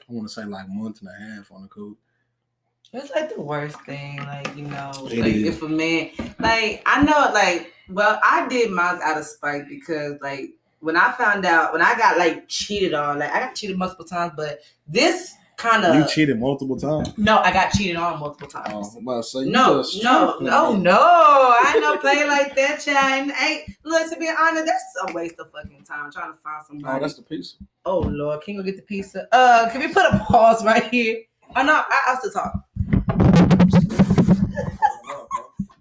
I 0.02 0.14
want 0.14 0.28
to 0.28 0.34
say 0.34 0.44
like 0.44 0.68
month 0.68 1.02
and 1.02 1.10
a 1.10 1.36
half 1.36 1.52
on 1.52 1.62
the 1.62 1.70
coupe. 1.70 1.98
It's 2.94 3.12
like 3.12 3.34
the 3.34 3.42
worst 3.42 3.80
thing, 3.82 4.18
like 4.18 4.56
you 4.56 4.64
know, 4.64 4.92
it 5.12 5.20
like 5.20 5.34
is. 5.34 5.48
if 5.48 5.62
a 5.62 5.68
man, 5.68 6.12
like 6.40 6.84
I 6.86 7.04
know, 7.04 7.32
like 7.34 7.74
well, 7.90 8.20
I 8.24 8.48
did 8.48 8.72
mine 8.72 9.00
out 9.04 9.18
of 9.18 9.26
spite 9.26 9.68
because 9.70 10.16
like 10.22 10.52
when 10.80 10.98
I 10.98 11.12
found 11.14 11.46
out 11.46 11.74
when 11.74 11.82
I 11.82 11.98
got 11.98 12.18
like 12.18 12.48
cheated 12.48 12.94
on, 12.94 13.20
like 13.20 13.32
I 13.32 13.40
got 13.40 13.56
cheated 13.56 13.78
multiple 13.78 14.06
times, 14.06 14.34
but 14.36 14.60
this 14.88 15.34
kind 15.58 15.84
of 15.84 15.96
you 15.96 16.08
cheated 16.08 16.40
multiple 16.40 16.78
times. 16.78 17.18
No, 17.18 17.40
I 17.40 17.52
got 17.52 17.72
cheated 17.72 17.98
on 17.98 18.20
multiple 18.20 18.48
times. 18.48 18.96
Oh, 18.96 19.00
about 19.00 19.18
to 19.18 19.24
say, 19.24 19.46
no, 19.46 19.84
no, 20.02 20.38
no, 20.40 20.76
no. 20.76 20.98
I 21.00 21.74
ain't 21.74 21.82
no 21.82 21.98
play 21.98 22.26
like 22.26 22.56
that, 22.56 22.80
child. 22.80 23.32
Ain't 23.42 23.76
look 23.84 24.10
to 24.12 24.18
be 24.20 24.30
honest, 24.30 24.66
that's 24.66 24.84
a 25.10 25.14
waste 25.14 25.40
of 25.40 25.52
fucking 25.52 25.84
time 25.84 26.12
trying 26.12 26.32
to 26.32 26.40
find 26.40 26.64
somebody. 26.66 26.98
Oh, 26.98 27.02
that's 27.02 27.16
the 27.16 27.24
pizza. 27.24 27.58
Oh 27.86 28.00
Lord, 28.00 28.42
can 28.42 28.56
you 28.56 28.62
go 28.62 28.66
get 28.66 28.78
the 28.78 28.84
pizza? 28.84 29.28
Uh, 29.32 29.70
can 29.72 29.82
we 29.82 29.88
put 29.88 30.06
a 30.06 30.20
pause 30.30 30.64
right 30.64 30.88
here? 30.90 31.24
Oh 31.56 31.64
no, 31.64 31.74
I, 31.74 32.04
I'll 32.08 32.18
still 32.18 32.32
talk. 32.32 32.54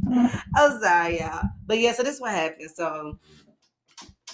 I'm 0.57 0.81
sorry, 0.81 1.21
y'all. 1.21 1.43
But 1.67 1.79
yeah, 1.79 1.93
so 1.93 2.03
this 2.03 2.15
is 2.15 2.21
what 2.21 2.31
happened. 2.31 2.71
So 2.75 3.19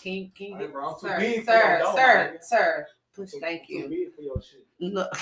can 0.00 0.12
you 0.12 0.30
can 0.34 0.46
you 0.48 0.58
get, 0.58 0.70
sir, 1.00 1.42
sir, 1.44 1.82
sir, 1.94 2.38
sir, 2.42 2.86
Push, 3.14 3.32
thank 3.40 3.68
you. 3.68 4.08
Look. 4.82 5.12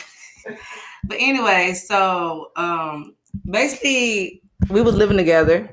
but 1.05 1.19
anyway, 1.21 1.75
so 1.75 2.51
um 2.57 3.15
basically 3.49 4.43
we 4.71 4.83
was 4.83 4.95
living 4.95 5.17
together 5.17 5.73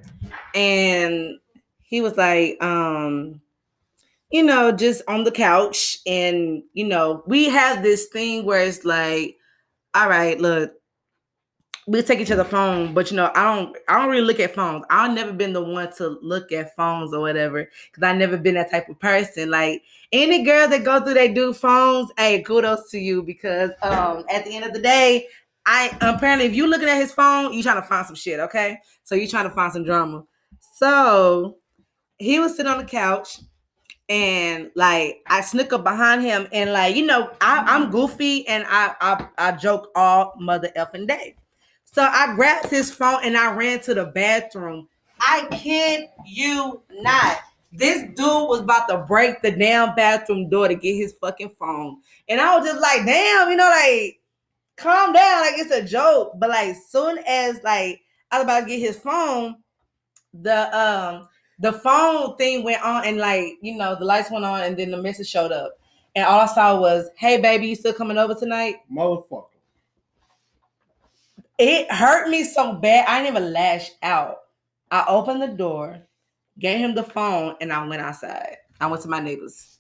and 0.54 1.40
he 1.84 2.02
was 2.02 2.18
like, 2.18 2.62
um, 2.62 3.42
you 4.30 4.44
know, 4.44 4.72
just 4.72 5.02
on 5.08 5.24
the 5.24 5.32
couch, 5.32 6.00
and 6.06 6.64
you 6.74 6.86
know, 6.86 7.24
we 7.28 7.46
have 7.50 7.82
this 7.82 8.08
thing 8.08 8.46
where 8.46 8.62
it's 8.62 8.84
like, 8.84 9.38
all 9.94 10.10
right, 10.10 10.40
look, 10.40 10.74
we 11.88 12.02
take 12.02 12.20
each 12.20 12.32
other 12.32 12.44
phone, 12.44 12.94
but 12.94 13.10
you 13.10 13.16
know, 13.16 13.32
I 13.34 13.56
don't 13.56 13.78
I 13.88 14.00
don't 14.00 14.10
really 14.10 14.26
look 14.26 14.42
at 14.42 14.54
phones. 14.54 14.84
I've 14.90 15.14
never 15.14 15.32
been 15.32 15.54
the 15.54 15.64
one 15.64 15.94
to 15.94 16.20
look 16.22 16.52
at 16.52 16.76
phones 16.76 17.14
or 17.14 17.22
whatever, 17.22 17.70
because 17.90 18.04
I 18.04 18.14
never 18.14 18.38
been 18.38 18.56
that 18.56 18.72
type 18.72 18.90
of 18.90 19.00
person. 19.00 19.50
Like 19.50 19.84
any 20.12 20.44
girl 20.44 20.68
that 20.70 20.84
go 20.84 21.02
through 21.02 21.16
they 21.16 21.34
do 21.34 21.54
phones, 21.54 22.12
hey, 22.18 22.42
kudos 22.42 22.90
to 22.92 23.00
you 23.00 23.24
because 23.24 23.72
um 23.82 24.26
at 24.30 24.46
the 24.46 24.56
end 24.56 24.66
of 24.66 24.74
the 24.74 24.80
day, 24.80 25.28
I 25.66 25.96
apparently 26.02 26.46
if 26.46 26.56
you 26.56 26.68
looking 26.68 26.88
at 26.88 26.98
his 26.98 27.12
phone, 27.12 27.54
you 27.54 27.64
trying 27.64 27.82
to 27.82 27.88
find 27.88 28.06
some 28.06 28.16
shit, 28.16 28.40
okay? 28.40 28.80
So 29.04 29.16
you 29.16 29.28
trying 29.28 29.50
to 29.50 29.56
find 29.56 29.72
some 29.72 29.84
drama. 29.84 30.24
So 30.76 31.58
he 32.18 32.40
was 32.40 32.56
sitting 32.56 32.72
on 32.72 32.78
the 32.80 32.86
couch 32.86 33.40
and 34.10 34.72
like 34.76 35.22
I 35.28 35.42
snuck 35.42 35.74
up 35.74 35.84
behind 35.84 36.22
him 36.22 36.48
and 36.54 36.72
like 36.72 36.96
you 36.96 37.06
know 37.06 37.32
I, 37.42 37.64
I'm 37.68 37.92
goofy 37.92 38.48
and 38.48 38.66
I, 38.68 38.96
I 39.02 39.28
I 39.38 39.52
joke 39.54 39.90
all 39.96 40.34
mother 40.40 40.72
effing 40.78 41.08
day. 41.08 41.36
So 41.86 42.04
I 42.04 42.34
grabbed 42.36 42.70
his 42.70 42.94
phone 42.94 43.20
and 43.24 43.36
I 43.36 43.54
ran 43.54 43.80
to 43.82 43.94
the 43.94 44.06
bathroom. 44.06 44.88
I 45.20 45.48
kid 45.52 46.10
you 46.26 46.82
not. 46.92 47.40
This 47.78 48.02
dude 48.16 48.50
was 48.50 48.62
about 48.62 48.88
to 48.88 48.98
break 48.98 49.44
the 49.44 49.52
damn 49.52 49.94
bathroom 49.94 50.50
door 50.50 50.68
to 50.68 50.74
get 50.74 50.96
his 50.96 51.14
fucking 51.22 51.52
phone. 51.52 51.98
And 52.28 52.42
I 52.42 52.58
was 52.58 52.66
just 52.66 52.82
like, 52.82 53.06
damn, 53.06 53.52
you 53.52 53.56
know, 53.56 53.70
like, 53.70 54.20
calm 54.78 55.14
down. 55.14 55.42
Like, 55.42 55.54
it's 55.58 55.72
a 55.72 55.84
joke. 55.84 56.34
But 56.40 56.50
like, 56.50 56.76
soon 56.90 57.20
as 57.28 57.62
like 57.64 58.02
I 58.32 58.40
was 58.40 58.46
about 58.46 58.62
to 58.62 58.66
get 58.66 58.80
his 58.80 58.98
phone, 58.98 59.58
the 60.34 60.76
um 60.78 61.28
the 61.60 61.74
phone 61.74 62.36
thing 62.38 62.64
went 62.64 62.84
on 62.84 63.06
and 63.06 63.18
like, 63.18 63.54
you 63.62 63.78
know, 63.78 63.96
the 63.96 64.06
lights 64.06 64.32
went 64.32 64.46
on 64.46 64.62
and 64.62 64.76
then 64.76 64.90
the 64.90 65.02
message 65.02 65.28
showed 65.28 65.52
up. 65.52 65.74
And 66.16 66.26
all 66.26 66.42
I 66.42 66.46
saw 66.48 66.80
was, 66.80 67.10
hey 67.16 67.40
baby, 67.40 67.68
you 67.68 67.76
still 67.76 67.94
coming 67.94 68.18
over 68.18 68.34
tonight? 68.34 68.78
Motherfucker. 68.92 69.46
It 71.60 71.92
hurt 71.92 72.30
me 72.30 72.44
so 72.44 72.74
bad. 72.74 73.06
I 73.08 73.22
didn't 73.22 73.38
even 73.38 73.54
lash 73.54 73.92
out. 74.02 74.38
I 74.90 75.06
opened 75.08 75.42
the 75.42 75.48
door, 75.48 76.07
gave 76.60 76.80
him 76.80 76.96
the 76.96 77.04
phone, 77.04 77.56
and 77.62 77.72
I 77.72 77.86
went 77.86 78.02
outside. 78.02 78.58
I 78.80 78.88
went 78.88 79.02
to 79.04 79.10
my 79.10 79.20
neighbors. 79.20 79.80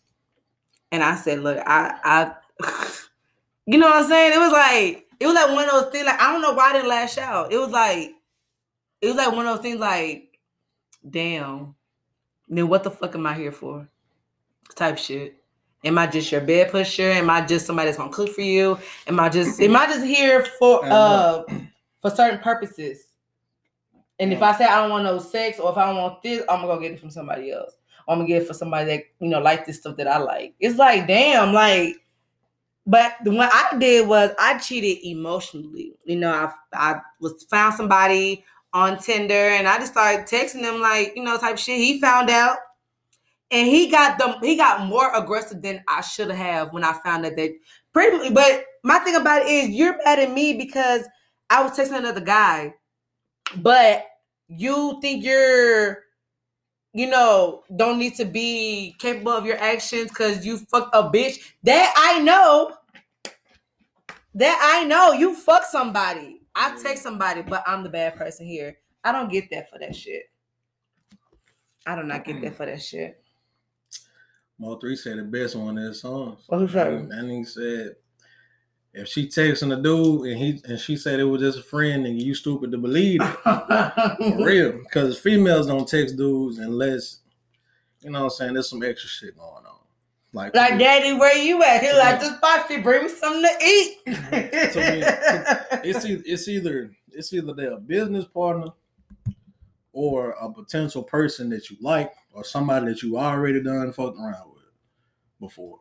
And 0.92 1.04
I 1.04 1.16
said, 1.16 1.40
look, 1.40 1.58
I 1.66 2.00
I 2.04 2.34
you 3.66 3.78
know 3.78 3.88
what 3.88 4.04
I'm 4.04 4.10
saying? 4.10 4.34
It 4.34 4.40
was 4.40 4.52
like, 4.52 5.06
it 5.20 5.26
was 5.26 5.36
like 5.36 5.50
one 5.50 5.66
of 5.66 5.72
those 5.72 5.92
things, 5.92 6.06
like 6.06 6.22
I 6.22 6.32
don't 6.32 6.42
know 6.42 6.54
why 6.54 6.70
I 6.70 6.74
didn't 6.74 6.90
lash 6.90 7.18
out. 7.18 7.52
It 7.52 7.58
was 7.58 7.70
like, 7.70 8.12
it 9.02 9.08
was 9.08 9.16
like 9.16 9.32
one 9.34 9.46
of 9.46 9.56
those 9.56 9.62
things 9.62 9.80
like, 9.80 10.40
damn, 11.10 11.76
then 12.48 12.68
what 12.68 12.84
the 12.84 12.92
fuck 12.92 13.16
am 13.16 13.26
I 13.26 13.34
here 13.34 13.52
for? 13.52 13.88
Type 14.76 14.98
shit. 14.98 15.36
Am 15.84 15.98
I 15.98 16.08
just 16.08 16.32
your 16.32 16.42
bed 16.42 16.72
pusher? 16.72 17.12
Am 17.12 17.30
I 17.30 17.46
just 17.46 17.66
somebody 17.66 17.88
that's 17.88 17.98
gonna 17.98 18.12
cook 18.12 18.30
for 18.30 18.42
you? 18.42 18.80
Am 19.08 19.20
I 19.20 19.30
just 19.30 19.62
am 19.62 19.76
I 19.76 19.86
just 19.86 20.06
here 20.06 20.44
for 20.44 20.84
uh 20.86 21.44
for 22.02 22.10
certain 22.10 22.40
purposes? 22.40 23.07
And 24.20 24.34
if 24.34 24.42
I 24.42 24.58
say 24.58 24.66
I 24.66 24.82
don't 24.82 24.90
want 24.90 25.04
no 25.04 25.20
sex 25.20 25.60
or 25.60 25.72
if 25.72 25.78
I 25.78 25.86
don't 25.86 25.98
want 25.98 26.22
this, 26.24 26.42
I'm 26.50 26.62
gonna 26.62 26.74
go 26.74 26.80
get 26.80 26.92
it 26.92 27.00
from 27.00 27.12
somebody 27.12 27.52
else. 27.52 27.74
I'm 28.08 28.20
gonna 28.20 28.28
get 28.28 28.42
it 28.42 28.48
for 28.48 28.54
somebody 28.54 28.86
that 28.86 29.04
you 29.20 29.30
know 29.30 29.40
like 29.40 29.66
this 29.66 29.78
stuff 29.78 29.98
that 29.98 30.08
I 30.08 30.18
like. 30.18 30.56
It's 30.60 30.78
like 30.78 31.08
damn, 31.08 31.54
like. 31.54 31.96
But 32.90 33.16
what 33.26 33.50
I 33.52 33.78
did 33.78 34.08
was 34.08 34.32
I 34.40 34.58
cheated 34.60 35.06
emotionally. 35.06 35.94
You 36.06 36.16
know, 36.16 36.32
I 36.32 36.52
I 36.74 37.02
was 37.20 37.44
found 37.50 37.76
somebody 37.76 38.46
on 38.74 38.98
Tinder 38.98 39.34
and 39.34 39.68
I 39.68 39.78
just 39.78 39.92
started 39.92 40.26
texting 40.26 40.62
them 40.62 40.80
like 40.80 41.14
you 41.16 41.24
know 41.24 41.38
type 41.38 41.58
shit. 41.58 41.78
He 41.78 42.00
found 42.00 42.30
out 42.30 42.58
and 43.52 43.68
he 43.68 43.90
got 43.90 44.18
them 44.18 44.36
he 44.42 44.56
got 44.56 44.88
more 44.88 45.14
aggressive 45.16 45.62
than 45.62 45.84
I 45.88 46.02
should 46.02 46.32
have 46.32 46.74
when 46.74 46.84
I 46.84 46.94
found 47.04 47.26
out 47.26 47.36
that 47.36 47.52
pretty 47.94 48.30
but 48.30 48.66
my 48.84 49.00
thing 49.00 49.16
about 49.16 49.44
it 49.44 49.50
is 49.50 49.70
you're 49.70 49.98
mad 50.04 50.20
at 50.20 50.32
me 50.32 50.54
because 50.54 51.08
I 51.50 51.64
was 51.64 51.72
texting 51.72 51.98
another 51.98 52.22
guy, 52.22 52.74
but 53.56 54.06
you 54.48 55.00
think 55.01 55.24
you're 55.24 56.04
you 56.94 57.08
know 57.08 57.63
don't 57.75 58.00
need 58.00 58.16
to 58.16 58.25
be 58.25 58.96
capable 59.00 59.32
of 59.32 59.46
your 59.46 59.58
actions 59.58 60.10
because 60.10 60.46
you 60.46 60.58
fucked 60.58 60.96
a 60.96 61.04
bitch. 61.04 61.54
That 61.63 61.94
I 61.96 62.20
know. 62.20 62.74
That 64.34 64.60
I 64.62 64.86
know 64.86 65.13
you 65.13 65.36
fuck 65.36 65.63
somebody. 65.63 66.42
I 66.54 66.77
take 66.82 66.98
somebody, 66.98 67.42
but 67.42 67.63
I'm 67.66 67.84
the 67.84 67.89
bad 67.89 68.16
person 68.16 68.46
here. 68.46 68.77
I 69.04 69.12
don't 69.12 69.32
get 69.32 69.50
that 69.51 69.70
for 69.70 69.80
that 69.80 69.96
shit. 69.96 70.24
I 71.86 71.96
do 71.96 72.04
not 72.04 72.25
get 72.25 72.42
that 72.42 72.56
for 72.56 72.66
that 72.66 72.82
shit. 72.82 73.24
Mo3 74.62 74.98
said 74.98 75.18
the 75.20 75.24
best 75.24 75.56
one 75.56 75.77
of 75.77 75.84
his 75.84 76.01
songs. 76.01 76.44
What 76.48 76.62
he 76.62 76.68
say? 76.68 76.74
That 76.74 77.10
nigga 77.10 77.48
said 77.48 77.96
if 78.98 79.08
she 79.08 79.27
texting 79.27 79.77
a 79.77 79.82
dude 79.82 80.25
and 80.25 80.38
he 80.38 80.62
and 80.66 80.80
she 80.80 80.98
said 80.98 81.20
it 81.20 81.24
was 81.24 81.42
just 81.42 81.60
a 81.60 81.63
friend 81.63 82.06
and 82.06 82.22
you 82.22 82.34
stupid 82.34 82.72
to 82.72 82.77
believe 82.77 83.22
it. 83.22 83.38
For 83.44 84.38
real. 84.46 84.80
Because 84.80 85.20
females 85.20 85.68
don't 85.68 85.88
text 85.88 86.18
dudes 86.18 86.58
unless, 86.58 87.20
you 88.01 88.10
know 88.10 88.24
what 88.24 88.25
I'm 88.25 88.30
saying, 88.32 88.54
there's 88.54 88.70
some 88.70 88.84
extra 88.84 89.10
shit 89.10 89.38
going 89.38 89.66
on. 89.66 89.77
Like, 90.34 90.56
Like, 90.56 90.77
daddy, 90.77 91.13
where 91.13 91.36
you 91.38 91.63
at? 91.63 91.82
He 91.82 91.94
like, 91.94 92.20
this 92.20 92.36
spicy, 92.38 92.82
bring 92.82 93.04
me 93.04 93.10
something 93.10 93.44
to 93.44 93.66
eat. 93.66 93.98
To 94.06 94.12
me, 94.12 95.04
it's 95.84 96.06
either, 96.06 96.24
it's 96.25 96.48
either 96.48 96.92
it's 97.12 97.34
either 97.34 97.54
they're 97.54 97.74
a 97.74 97.80
business 97.80 98.25
partner 98.25 98.68
or 99.94 100.32
a 100.42 100.51
potential 100.51 101.01
person 101.01 101.50
that 101.50 101.70
you 101.70 101.77
like 101.82 102.12
or 102.34 102.44
somebody 102.44 102.88
that 102.88 103.01
you 103.01 103.18
already 103.18 103.62
done 103.63 103.92
fucked 103.94 104.18
around 104.20 104.51
with 104.54 104.63
before. 105.39 105.80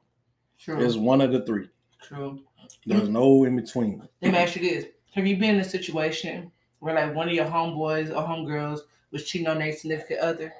True. 0.58 0.82
It's 0.82 0.96
one 0.96 1.20
of 1.20 1.32
the 1.32 1.44
three. 1.44 1.68
True. 2.02 2.40
There's 2.86 3.02
mm-hmm. 3.02 3.12
no 3.12 3.44
in 3.44 3.56
between. 3.56 4.08
Let 4.22 4.32
me 4.32 4.38
ask 4.38 4.56
you 4.56 4.62
this. 4.62 4.86
Have 5.14 5.26
you 5.26 5.36
been 5.36 5.56
in 5.56 5.60
a 5.60 5.64
situation 5.64 6.52
where 6.78 6.94
like 6.94 7.14
one 7.14 7.28
of 7.28 7.34
your 7.34 7.46
homeboys 7.46 8.10
or 8.10 8.22
homegirls 8.22 8.80
was 9.10 9.24
cheating 9.24 9.48
on 9.48 9.58
their 9.58 9.72
significant 9.72 10.20
other? 10.20 10.54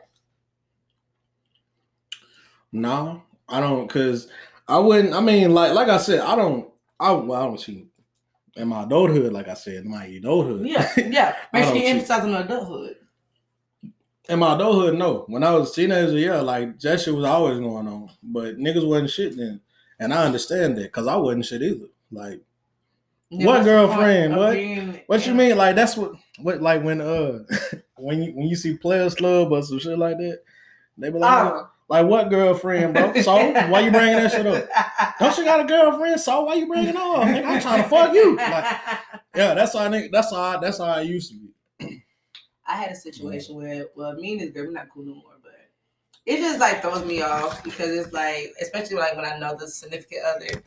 No, 2.73 3.23
I 3.49 3.61
don't, 3.61 3.89
cause 3.89 4.29
I 4.67 4.79
wouldn't. 4.79 5.15
I 5.15 5.21
mean, 5.21 5.55
like 5.55 5.73
like 5.73 5.89
I 5.89 5.99
said, 5.99 6.21
I 6.21 6.35
don't. 6.35 6.69
I 6.99 7.13
well, 7.13 7.41
I 7.41 7.47
don't 7.47 7.59
cheat 7.59 7.87
in 8.57 8.69
my 8.69 8.83
adulthood. 8.83 9.33
Like 9.33 9.49
I 9.49 9.55
said, 9.55 9.85
in 9.85 9.91
my 9.91 10.07
adulthood. 10.07 10.67
Yeah, 10.67 10.91
yeah. 10.97 11.37
Make 11.53 11.65
sure 11.65 11.77
you 11.77 11.87
emphasize 11.87 12.25
on 12.25 12.35
adulthood. 12.35 12.97
In 14.29 14.41
my 14.41 14.55
adulthood, 14.55 14.99
no. 14.99 15.25
When 15.29 15.45
I 15.45 15.55
was 15.55 15.71
a 15.71 15.75
teenager, 15.75 16.19
yeah, 16.19 16.41
like 16.41 16.81
that 16.81 17.01
shit 17.01 17.15
was 17.15 17.25
always 17.25 17.61
going 17.61 17.87
on. 17.87 18.11
But 18.23 18.57
niggas 18.57 18.87
wasn't 18.87 19.11
shit 19.11 19.37
then, 19.37 19.61
and 20.01 20.13
I 20.13 20.25
understand 20.25 20.77
that 20.79 20.85
because 20.85 21.07
I 21.07 21.17
wasn't 21.17 21.45
shit 21.45 21.63
either. 21.63 21.87
Like, 22.17 22.41
Yeah, 23.31 23.47
What 23.47 23.65
girlfriend? 23.65 24.37
What? 24.37 24.53
being- 24.55 25.01
what 25.07 25.27
you 25.27 25.35
mean? 25.35 25.57
Like 25.57 25.77
that's 25.77 25.97
what 25.97 26.13
what 26.39 26.61
like 26.63 26.83
when 26.83 27.01
uh 27.01 27.41
when 27.97 28.23
you 28.23 28.33
when 28.33 28.47
you 28.49 28.57
see 28.57 28.77
players 28.77 29.15
club 29.15 29.53
or 29.53 29.63
some 29.63 29.79
shit 29.79 29.99
like 29.99 30.17
that, 30.19 30.41
they 30.99 31.11
be 31.11 31.19
like, 31.19 31.53
Oh. 31.53 31.69
like 31.89 32.07
what 32.07 32.31
girlfriend, 32.31 32.95
bro? 32.95 33.13
So 33.23 33.35
why 33.71 33.81
you 33.81 33.91
bringing 33.91 34.17
that 34.17 34.33
shit 34.33 34.47
up? 34.47 34.69
Don't 35.19 35.37
you 35.39 35.45
got 35.45 35.61
a 35.61 35.65
girlfriend? 35.65 36.21
So 36.21 36.43
why 36.45 36.55
you 36.55 36.67
bringing 36.67 36.89
it 36.91 36.97
up? 36.97 37.19
I'm 37.25 37.61
trying 37.61 37.83
to 37.83 37.89
fuck 37.89 38.13
you. 38.15 38.37
Like, 38.37 38.65
yeah, 39.35 39.55
that's 39.55 39.73
how 39.73 39.81
I 39.81 39.91
think. 39.91 40.13
That's 40.13 40.31
how 40.31 40.41
I, 40.41 40.57
that's 40.61 40.79
how 40.79 40.85
I 40.85 41.01
used 41.03 41.31
to 41.33 41.37
be. 41.39 42.03
I 42.69 42.77
had 42.77 42.91
a 42.91 42.97
situation 42.97 43.55
where, 43.57 43.87
well, 43.95 44.15
me 44.15 44.33
and 44.33 44.41
this 44.41 44.51
girl, 44.51 44.67
we're 44.67 44.73
not 44.73 44.89
cool 44.93 45.05
no 45.05 45.15
more, 45.15 45.37
but 45.43 45.53
it 46.27 46.39
just 46.39 46.59
like 46.59 46.83
throws 46.83 47.05
me 47.05 47.23
off 47.23 47.63
because 47.63 47.91
it's 47.91 48.13
like, 48.13 48.53
especially 48.61 48.97
like 48.97 49.15
when 49.15 49.25
I 49.25 49.39
know 49.39 49.57
the 49.57 49.69
significant 49.69 50.23
other, 50.25 50.63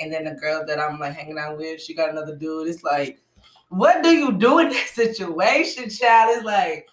and 0.00 0.12
then 0.12 0.24
the 0.24 0.32
girl 0.32 0.64
that 0.66 0.80
I'm 0.80 0.98
like 0.98 1.14
hanging 1.14 1.38
out 1.38 1.58
with, 1.58 1.80
she 1.80 1.94
got 1.94 2.10
another 2.10 2.36
dude. 2.36 2.68
It's 2.68 2.82
like, 2.82 3.20
what 3.68 4.02
do 4.02 4.10
you 4.10 4.32
do 4.32 4.58
in 4.58 4.68
that 4.70 4.88
situation, 4.88 5.90
child? 5.90 6.36
It's 6.36 6.44
like, 6.44 6.88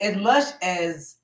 as 0.00 0.16
much 0.16 0.44
as 0.62 1.16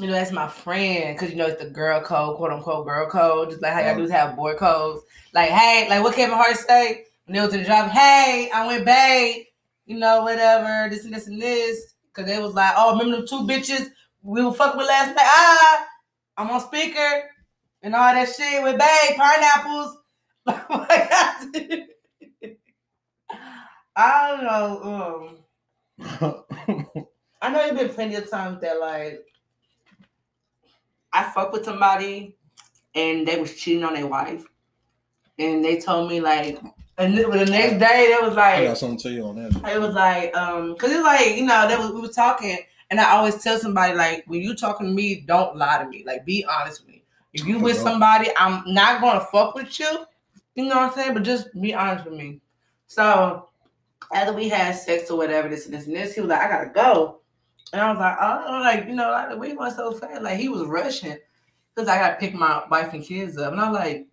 you 0.00 0.06
know, 0.06 0.14
that's 0.14 0.32
my 0.32 0.48
friend 0.48 1.14
because 1.14 1.30
you 1.30 1.36
know 1.36 1.46
it's 1.46 1.62
the 1.62 1.68
girl 1.68 2.00
code, 2.00 2.36
quote 2.36 2.50
unquote 2.50 2.86
girl 2.86 3.08
code. 3.08 3.50
Just 3.50 3.62
like 3.62 3.72
how 3.72 3.80
y'all 3.80 3.96
dudes 3.96 4.10
have 4.10 4.36
boy 4.36 4.54
codes. 4.54 5.02
Like, 5.34 5.50
hey, 5.50 5.86
like 5.88 6.02
what 6.02 6.14
Kevin 6.14 6.36
Hart 6.36 6.56
say 6.56 7.04
when 7.26 7.34
they 7.34 7.40
was 7.40 7.52
in 7.52 7.60
the 7.60 7.66
job? 7.66 7.90
Hey, 7.90 8.50
I 8.54 8.66
went 8.66 8.84
babe, 8.84 9.44
you 9.86 9.98
know, 9.98 10.22
whatever, 10.22 10.88
this 10.88 11.04
and 11.04 11.12
this 11.12 11.26
and 11.26 11.40
this. 11.40 11.94
Cause 12.14 12.26
they 12.26 12.38
was 12.38 12.52
like, 12.52 12.74
oh, 12.76 12.92
remember 12.92 13.16
them 13.16 13.26
two 13.26 13.46
bitches 13.46 13.88
we 14.22 14.44
were 14.44 14.52
fucking 14.52 14.76
with 14.76 14.86
last 14.86 15.16
night? 15.16 15.24
Ah, 15.24 15.86
I'm 16.36 16.50
on 16.50 16.60
speaker 16.60 17.22
and 17.82 17.94
all 17.94 18.12
that 18.12 18.28
shit 18.28 18.62
with 18.62 18.78
babe, 18.78 19.16
pineapples. 19.16 19.96
I 23.94 24.28
don't 24.28 24.44
know. 24.44 25.38
Um, 26.00 26.44
I 27.42 27.50
know 27.50 27.58
there's 27.58 27.78
been 27.78 27.88
plenty 27.94 28.14
of 28.16 28.30
times 28.30 28.60
that 28.60 28.80
like 28.80 29.24
I 31.12 31.24
fuck 31.24 31.52
with 31.52 31.64
somebody 31.64 32.36
and 32.94 33.26
they 33.26 33.38
was 33.38 33.54
cheating 33.54 33.84
on 33.84 33.94
their 33.94 34.06
wife, 34.06 34.44
and 35.38 35.64
they 35.64 35.80
told 35.80 36.10
me 36.10 36.20
like, 36.20 36.60
and 36.98 37.16
the 37.16 37.22
the 37.28 37.46
next 37.46 37.78
day 37.78 38.14
they 38.14 38.26
was 38.26 38.36
like, 38.36 38.54
I 38.54 38.58
like, 38.58 38.68
got 38.68 38.78
something 38.78 38.98
to 38.98 39.10
you 39.10 39.24
on 39.24 39.36
that. 39.36 39.74
it 39.74 39.80
was 39.80 39.94
like, 39.94 40.36
um, 40.36 40.76
cause 40.76 40.90
it's 40.90 41.02
like 41.02 41.36
you 41.36 41.46
know, 41.46 41.68
they 41.68 41.76
was, 41.76 41.92
we 41.92 42.00
was 42.00 42.14
talking, 42.14 42.58
and 42.90 43.00
I 43.00 43.10
always 43.12 43.42
tell 43.42 43.58
somebody 43.58 43.94
like, 43.94 44.24
when 44.26 44.40
you 44.40 44.54
talking 44.54 44.86
to 44.86 44.92
me, 44.92 45.20
don't 45.26 45.56
lie 45.56 45.82
to 45.82 45.88
me. 45.88 46.02
Like, 46.06 46.24
be 46.24 46.44
honest 46.44 46.80
with 46.80 46.88
me. 46.88 47.04
If 47.32 47.46
you 47.46 47.58
with 47.58 47.78
somebody, 47.78 48.28
I'm 48.36 48.62
not 48.66 49.00
gonna 49.00 49.26
fuck 49.32 49.54
with 49.54 49.78
you. 49.78 50.04
You 50.54 50.64
know 50.64 50.76
what 50.76 50.90
I'm 50.90 50.94
saying? 50.94 51.14
But 51.14 51.22
just 51.22 51.48
be 51.60 51.74
honest 51.74 52.04
with 52.04 52.14
me. 52.14 52.40
So 52.86 53.48
after 54.12 54.32
we 54.32 54.48
had 54.48 54.72
sex 54.72 55.10
or 55.10 55.16
whatever, 55.16 55.48
this 55.48 55.66
and 55.66 55.74
this 55.74 55.86
and 55.86 55.96
this, 55.96 56.14
he 56.14 56.20
was 56.20 56.30
like, 56.30 56.42
I 56.42 56.48
gotta 56.48 56.70
go. 56.70 57.20
And 57.72 57.80
I 57.80 57.90
was 57.90 57.98
like, 57.98 58.16
oh, 58.20 58.60
like, 58.60 58.86
you 58.86 58.94
know, 58.94 59.10
like, 59.10 59.38
we 59.38 59.54
went 59.54 59.74
so 59.74 59.92
fast. 59.92 60.22
Like, 60.22 60.38
he 60.38 60.50
was 60.50 60.66
rushing 60.66 61.16
because 61.74 61.88
I 61.88 61.96
gotta 61.98 62.16
pick 62.16 62.34
my 62.34 62.62
wife 62.70 62.92
and 62.92 63.02
kids 63.02 63.38
up. 63.38 63.52
And 63.52 63.60
I'm 63.60 63.72
like, 63.72 64.06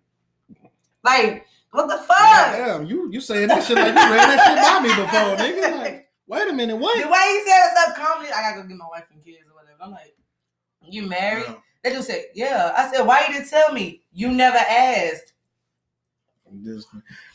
like, 1.04 1.46
what 1.72 1.88
the 1.88 1.98
fuck? 1.98 2.16
Damn, 2.18 2.86
you 2.86 3.10
you 3.12 3.20
saying 3.20 3.48
that 3.48 3.62
shit 3.62 3.76
like 3.76 3.88
you 3.88 3.94
ran 3.94 4.16
that 4.16 4.46
shit 4.46 4.56
by 4.56 4.80
me 4.80 4.88
before, 4.88 5.36
nigga. 5.36 5.78
Like, 5.78 6.08
wait 6.26 6.48
a 6.48 6.52
minute, 6.52 6.76
what? 6.76 6.96
The 7.00 7.08
way 7.08 7.18
he 7.28 7.50
said 7.50 7.66
it 7.66 7.72
so 7.76 8.02
calmly, 8.02 8.28
I 8.28 8.42
gotta 8.42 8.62
go 8.62 8.68
get 8.68 8.76
my 8.76 8.88
wife 8.88 9.04
and 9.12 9.24
kids 9.24 9.44
or 9.48 9.54
whatever. 9.54 9.76
I'm 9.80 9.90
like, 9.92 10.16
you 10.88 11.06
married? 11.06 11.44
Damn. 11.46 11.62
They 11.82 11.90
just 11.90 12.08
said, 12.08 12.24
yeah. 12.34 12.74
I 12.76 12.90
said, 12.90 13.06
why 13.06 13.24
you 13.26 13.34
didn't 13.34 13.48
tell 13.48 13.72
me? 13.72 14.02
You 14.12 14.32
never 14.32 14.58
asked. 14.58 15.32
This, 16.52 16.86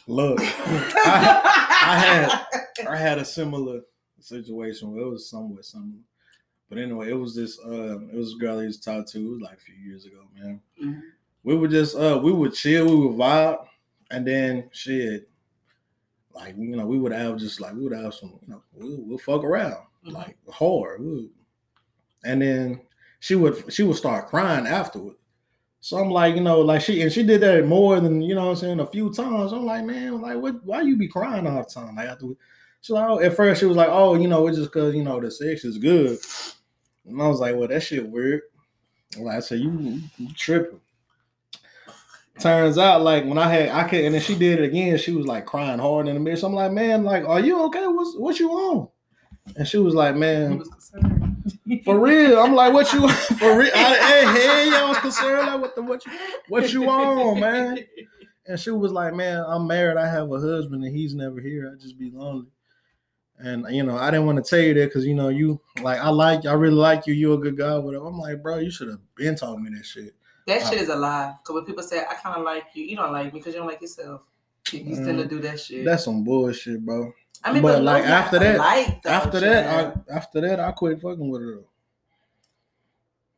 Look, 0.08 0.40
I, 0.42 1.42
I 1.84 1.98
had 1.98 2.88
I 2.90 2.98
had 2.98 3.18
a 3.18 3.26
similar 3.26 3.82
situation. 4.20 4.92
Where 4.92 5.04
it 5.06 5.10
was 5.10 5.30
somewhat 5.30 5.66
similar, 5.66 6.00
but 6.70 6.78
anyway, 6.78 7.10
it 7.10 7.14
was 7.20 7.36
this. 7.36 7.60
Uh, 7.60 8.00
it 8.12 8.16
was 8.16 8.34
a 8.34 8.38
girl 8.38 8.60
I 8.60 8.64
used 8.64 8.84
to 8.84 8.90
talk 8.92 9.08
to. 9.08 9.20
It 9.20 9.30
was 9.30 9.42
like 9.42 9.58
a 9.58 9.62
few 9.62 9.76
years 9.76 10.06
ago, 10.06 10.24
man. 10.38 10.62
Mhm. 10.82 11.02
We 11.44 11.56
would 11.56 11.72
just 11.72 11.96
uh, 11.96 12.20
we 12.24 12.32
would 12.32 12.54
chill, 12.54 12.86
we 12.90 13.08
would 13.08 13.18
vibe, 13.18 13.66
and 14.12 14.26
then 14.28 14.70
shit, 14.72 15.30
like 16.34 16.56
you 16.58 16.76
know, 16.76 16.86
we 16.86 16.98
would 16.98 17.12
have 17.14 17.38
just 17.38 17.62
like 17.62 17.74
we 17.74 17.84
would 17.84 17.94
have 17.98 18.14
some, 18.14 18.38
you 18.42 18.54
know, 18.54 18.62
we'll, 18.74 19.02
we'll 19.02 19.18
fuck 19.20 19.44
around 19.44 19.78
Mhm. 20.06 20.12
like 20.14 20.38
hard, 20.52 21.02
we- 21.02 21.30
and 22.24 22.42
then 22.42 22.82
she 23.20 23.36
would 23.36 23.72
she 23.72 23.84
would 23.84 23.96
start 23.96 24.28
crying 24.28 24.66
afterward. 24.68 25.16
So 25.86 26.00
I'm 26.00 26.10
like, 26.10 26.34
you 26.34 26.42
know, 26.42 26.62
like 26.62 26.82
she 26.82 27.04
and 27.04 27.14
she 27.14 27.22
did 27.22 27.42
that 27.42 27.68
more 27.68 28.00
than 28.00 28.20
you 28.20 28.34
know 28.34 28.46
what 28.46 28.52
I'm 28.54 28.56
saying 28.56 28.80
a 28.80 28.88
few 28.88 29.14
times. 29.14 29.54
I'm 29.54 29.68
like, 29.68 29.86
man, 29.86 30.20
like 30.20 30.36
what 30.36 30.66
why 30.66 30.82
you 30.82 30.98
be 30.98 31.08
crying 31.08 31.46
all 31.46 31.62
the 31.62 31.70
time? 31.70 31.96
Like 31.96 32.10
after 32.10 32.26
oh, 32.90 33.20
at 33.20 33.36
first 33.36 33.60
she 33.60 33.68
was 33.68 33.78
like, 33.78 33.90
oh, 33.92 34.16
you 34.16 34.28
know, 34.28 34.48
it's 34.48 34.58
just 34.58 34.72
cause 34.72 34.96
you 34.96 35.04
know 35.04 35.22
the 35.22 35.30
sex 35.30 35.64
is 35.64 35.78
good. 35.78 36.18
And 37.06 37.22
I 37.22 37.28
was 37.28 37.40
like, 37.40 37.56
well, 37.56 37.68
that 37.68 37.82
shit 37.82 38.10
weird. 38.10 38.42
Like 39.20 39.36
I 39.36 39.40
said, 39.42 39.60
you, 39.60 40.02
you 40.18 40.34
tripping. 40.34 40.82
Turns 42.40 42.80
out, 42.80 43.04
like 43.04 43.24
when 43.26 43.38
I 43.38 43.48
had 43.48 43.70
I 43.70 43.88
could 43.88 44.06
and 44.06 44.16
then 44.16 44.24
she 44.24 44.34
did 44.34 44.62
it 44.62 44.66
again, 44.66 44.98
she 44.98 45.12
was 45.12 45.28
like 45.28 45.46
crying 45.46 45.78
hard 45.78 46.08
in 46.08 46.16
the 46.16 46.20
mirror. 46.20 46.36
So 46.36 46.48
I'm 46.48 46.54
like, 46.54 46.72
man, 46.72 47.04
like, 47.04 47.26
are 47.26 47.40
you 47.40 47.62
okay? 47.66 47.86
What's 47.86 48.18
what 48.18 48.40
you 48.40 48.50
on? 48.50 48.88
And 49.56 49.68
she 49.68 49.78
was 49.78 49.94
like, 49.94 50.16
man. 50.16 50.64
For 51.84 52.00
real. 52.00 52.40
I'm 52.40 52.54
like, 52.56 52.74
what 52.74 52.92
you 52.94 53.08
for 53.10 53.58
real? 53.58 53.72
I, 53.76 53.96
hey, 53.96 54.42
hey, 54.42 54.70
y'all 54.72 54.90
was 54.90 54.98
concerned 55.00 55.48
like 55.48 55.62
what 55.62 55.76
the 55.76 55.82
what 55.82 56.06
you 56.06 56.12
what 56.48 56.74
you 56.74 56.90
on, 56.90 57.40
man? 57.40 57.80
And 58.48 58.60
she 58.60 58.72
was 58.72 58.92
like, 58.92 59.14
man, 59.14 59.44
I'm 59.48 59.66
married. 59.68 59.98
I 59.98 60.08
have 60.08 60.32
a 60.32 60.40
husband, 60.40 60.84
and 60.84 60.96
he's 60.96 61.16
never 61.16 61.40
here. 61.40 61.72
I 61.74 61.82
just 61.82 61.98
be 61.98 62.12
lonely. 62.12 62.48
And 63.38 63.66
you 63.70 63.84
know, 63.84 63.98
I 63.98 64.12
didn't 64.12 64.28
want 64.28 64.44
to 64.44 64.50
tell 64.50 64.60
you 64.64 64.74
that 64.76 64.86
because 64.86 65.06
you 65.06 65.16
know, 65.16 65.30
you 65.30 65.60
like 65.82 66.00
I 66.00 66.10
like 66.10 66.46
I 66.46 66.54
really 66.54 66.76
like 66.76 67.06
you. 67.08 67.14
You're 67.14 67.36
a 67.36 67.38
good 67.42 67.58
guy, 67.58 67.78
whatever. 67.78 68.06
I'm 68.06 68.18
like, 68.18 68.42
bro, 68.42 68.60
you 68.60 68.72
should 68.72 68.88
have 68.88 69.00
been 69.16 69.36
told 69.36 69.62
me 69.62 69.72
that 69.76 69.86
shit. 69.86 70.16
That 70.48 70.62
shit 70.68 70.80
is 70.80 70.90
a 70.90 70.96
lie. 70.96 71.34
Cause 71.44 71.56
when 71.56 71.66
people 71.66 71.84
say 71.84 72.04
I 72.10 72.14
kind 72.14 72.38
of 72.38 72.44
like 72.44 72.66
you, 72.76 72.86
you 72.86 72.96
don't 72.96 73.12
like 73.12 73.34
me 73.34 73.40
because 73.40 73.54
you 73.54 73.60
don't 73.60 73.68
like 73.68 73.82
yourself. 73.82 74.22
You, 74.72 74.80
you 74.80 74.96
still 74.96 75.16
Mm. 75.16 75.30
do 75.30 75.40
that 75.42 75.60
shit. 75.60 75.84
That's 75.86 76.06
some 76.06 76.24
bullshit, 76.24 76.86
bro. 76.86 77.12
I 77.46 77.54
mean, 77.54 77.62
but, 77.62 77.74
but, 77.74 77.84
like, 77.84 78.04
after 78.06 78.40
that- 78.40 78.58
like, 78.58 79.02
though, 79.04 79.10
after 79.12 79.40
that, 79.40 79.96
I, 80.10 80.14
after 80.14 80.42
that, 80.42 80.60
I 80.60 80.72
quit 80.72 81.00
fucking 81.00 81.30
with 81.30 81.42
her. 81.42 81.60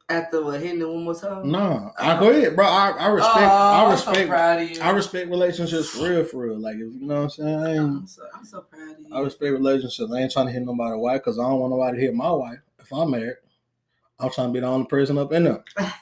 after 0.10 0.42
what 0.44 0.62
hitting 0.62 0.80
it 0.80 0.88
one 0.88 1.04
more 1.04 1.14
time. 1.14 1.52
No, 1.52 1.92
I 2.00 2.16
quit, 2.18 2.56
bro. 2.56 2.66
I, 2.66 2.92
I 2.92 3.08
respect, 3.10 3.38
Oh, 3.38 3.44
I 3.44 3.96
so 3.98 4.12
respect, 4.12 4.76
you. 4.78 4.82
I 4.82 4.90
respect 4.92 5.30
relationships 5.30 5.90
for 5.90 6.10
real, 6.10 6.24
for 6.24 6.48
real. 6.48 6.58
Like, 6.58 6.76
if 6.76 6.80
you 6.94 7.02
know 7.02 7.16
what 7.16 7.22
I'm 7.24 7.30
saying, 7.30 7.80
I'm 7.80 8.08
so, 8.08 8.24
I'm 8.34 8.46
so 8.46 8.62
proud 8.62 8.92
of 8.92 9.00
you. 9.02 9.08
I 9.14 9.20
respect 9.20 9.52
relationships. 9.52 10.10
I 10.12 10.20
ain't 10.20 10.32
trying 10.32 10.46
to 10.48 10.54
hit 10.54 10.64
nobody 10.64 10.96
wife 10.98 11.20
because 11.22 11.38
I 11.38 11.44
don't 11.44 11.60
want 11.60 11.72
nobody 11.72 11.98
to 11.98 12.04
hit 12.06 12.16
my 12.16 12.32
wife 12.32 12.60
if 12.80 12.94
I'm 12.94 13.12
married. 13.12 13.36
I'm 14.20 14.32
trying 14.32 14.48
to 14.48 14.54
be 14.54 14.62
the 14.62 14.68
only 14.68 14.88
person 14.88 15.18
up 15.18 15.34
in 15.34 15.44
there. 15.44 15.64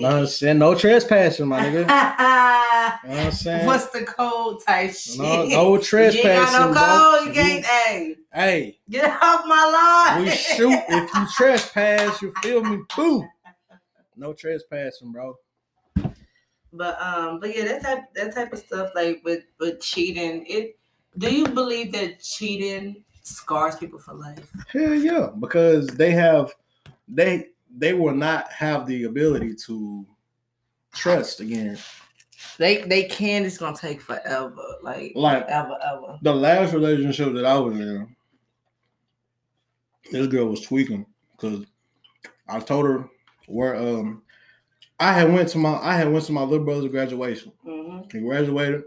You 0.00 0.06
know 0.06 0.12
what 0.14 0.20
I'm 0.20 0.26
saying? 0.28 0.58
No 0.58 0.74
trespassing, 0.74 1.46
my 1.46 1.60
nigga. 1.60 1.86
You 3.04 3.08
know 3.10 3.16
what 3.16 3.26
I'm 3.26 3.32
saying? 3.32 3.66
What's 3.66 3.86
the 3.90 4.02
code 4.02 4.62
type 4.66 4.92
shit? 4.92 5.18
no, 5.18 5.24
no 5.24 5.44
you 5.44 5.74
ain't 5.74 5.84
trespassing, 5.84 6.58
got 6.58 6.74
no 6.74 7.18
code. 7.18 7.28
You 7.28 7.32
can't. 7.34 7.64
Hey, 7.64 8.16
Hey, 8.32 8.78
get 8.88 9.04
off 9.22 9.44
my 9.46 10.12
lawn. 10.16 10.24
we 10.24 10.30
shoot. 10.30 10.78
If 10.88 11.14
you 11.14 11.26
trespass, 11.36 12.22
you 12.22 12.32
feel 12.42 12.64
me? 12.64 12.82
Boom. 12.96 13.28
No 14.16 14.32
trespassing, 14.32 15.12
bro. 15.12 15.36
But 16.72 17.00
um, 17.00 17.38
but 17.38 17.54
yeah, 17.54 17.64
that 17.66 17.82
type 17.82 18.14
that 18.14 18.34
type 18.34 18.52
of 18.54 18.58
stuff 18.60 18.90
like 18.94 19.20
with 19.22 19.44
with 19.58 19.80
cheating. 19.80 20.46
It 20.48 20.78
do 21.18 21.32
you 21.32 21.46
believe 21.46 21.92
that 21.92 22.20
cheating 22.20 23.04
scars 23.22 23.76
people 23.76 23.98
for 23.98 24.14
life? 24.14 24.50
Hell 24.72 24.94
yeah, 24.94 25.28
because 25.38 25.88
they 25.88 26.12
have 26.12 26.54
they 27.06 27.48
they 27.76 27.92
will 27.92 28.14
not 28.14 28.50
have 28.52 28.86
the 28.86 29.04
ability 29.04 29.54
to 29.66 30.06
trust 30.92 31.40
again. 31.40 31.78
They 32.58 32.82
they 32.82 33.04
can. 33.04 33.44
It's 33.44 33.58
gonna 33.58 33.76
take 33.76 34.00
forever. 34.00 34.54
Like 34.82 35.12
Like 35.14 35.44
ever 35.46 35.78
ever. 35.82 36.18
the 36.22 36.34
last 36.34 36.72
relationship 36.72 37.34
that 37.34 37.44
I 37.44 37.58
was 37.58 37.78
in, 37.78 38.14
this 40.10 40.26
girl 40.26 40.46
was 40.48 40.62
tweaking 40.62 41.06
because 41.32 41.64
I 42.48 42.60
told 42.60 42.86
her 42.86 43.08
where 43.46 43.76
um 43.76 44.22
I 44.98 45.12
had 45.12 45.32
went 45.32 45.48
to 45.50 45.58
my 45.58 45.74
I 45.76 45.96
had 45.96 46.10
went 46.12 46.24
to 46.26 46.32
my 46.32 46.42
little 46.42 46.64
brother's 46.64 46.90
graduation. 46.90 47.52
hmm 47.62 48.00
He 48.12 48.20
graduated. 48.20 48.84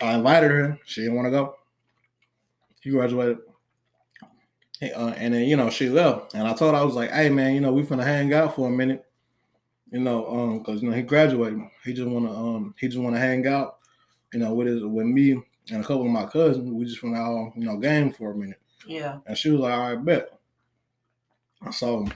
I 0.00 0.14
invited 0.14 0.50
her. 0.50 0.78
She 0.86 1.02
didn't 1.02 1.16
want 1.16 1.26
to 1.26 1.30
go. 1.30 1.54
He 2.80 2.90
graduated. 2.90 3.38
Uh, 4.82 5.12
and 5.18 5.34
then 5.34 5.44
you 5.44 5.56
know 5.56 5.68
she 5.68 5.90
left, 5.90 6.34
and 6.34 6.48
I 6.48 6.54
told 6.54 6.74
her 6.74 6.80
I 6.80 6.84
was 6.84 6.94
like, 6.94 7.10
"Hey 7.10 7.28
man, 7.28 7.54
you 7.54 7.60
know 7.60 7.72
we 7.72 7.82
finna 7.82 8.04
hang 8.04 8.32
out 8.32 8.56
for 8.56 8.66
a 8.66 8.70
minute, 8.70 9.04
you 9.90 10.00
know, 10.00 10.26
um, 10.26 10.58
because 10.58 10.82
you 10.82 10.88
know 10.88 10.96
he 10.96 11.02
graduated. 11.02 11.60
He 11.84 11.92
just 11.92 12.08
wanna 12.08 12.32
um 12.32 12.74
he 12.78 12.88
just 12.88 13.00
wanna 13.00 13.18
hang 13.18 13.46
out, 13.46 13.78
you 14.32 14.40
know, 14.40 14.54
with 14.54 14.68
his 14.68 14.82
with 14.82 15.04
me 15.04 15.32
and 15.32 15.84
a 15.84 15.86
couple 15.86 16.06
of 16.06 16.10
my 16.10 16.24
cousins. 16.24 16.70
We 16.70 16.86
just 16.86 17.02
wanna 17.02 17.20
all 17.20 17.52
you 17.56 17.66
know 17.66 17.76
game 17.76 18.10
for 18.10 18.30
a 18.32 18.34
minute." 18.34 18.60
Yeah. 18.86 19.18
And 19.26 19.36
she 19.36 19.50
was 19.50 19.60
like, 19.60 19.74
"All 19.74 19.94
right, 19.94 20.02
bet." 20.02 20.30
So 21.72 22.06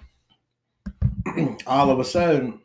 all 1.66 1.90
of 1.90 1.98
a 2.00 2.04
sudden, 2.04 2.60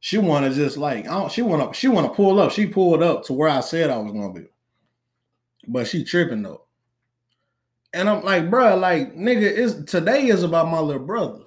she 0.00 0.18
want 0.18 0.44
to 0.44 0.54
just 0.54 0.76
like 0.76 1.06
I 1.06 1.18
don't, 1.18 1.32
she 1.32 1.40
want 1.40 1.72
to 1.72 1.78
she 1.78 1.88
want 1.88 2.06
to 2.06 2.14
pull 2.14 2.40
up. 2.40 2.52
She 2.52 2.66
pulled 2.66 3.02
up 3.02 3.24
to 3.24 3.32
where 3.32 3.48
I 3.48 3.60
said 3.60 3.88
I 3.88 3.96
was 3.96 4.12
gonna 4.12 4.34
be, 4.34 4.46
but 5.66 5.86
she 5.86 6.04
tripping 6.04 6.42
though. 6.42 6.63
And 7.94 8.08
I'm 8.10 8.22
like, 8.24 8.50
bruh, 8.50 8.78
like 8.78 9.14
nigga, 9.16 9.42
it's 9.42 9.90
today 9.90 10.26
is 10.26 10.42
about 10.42 10.68
my 10.68 10.80
little 10.80 11.04
brother. 11.04 11.44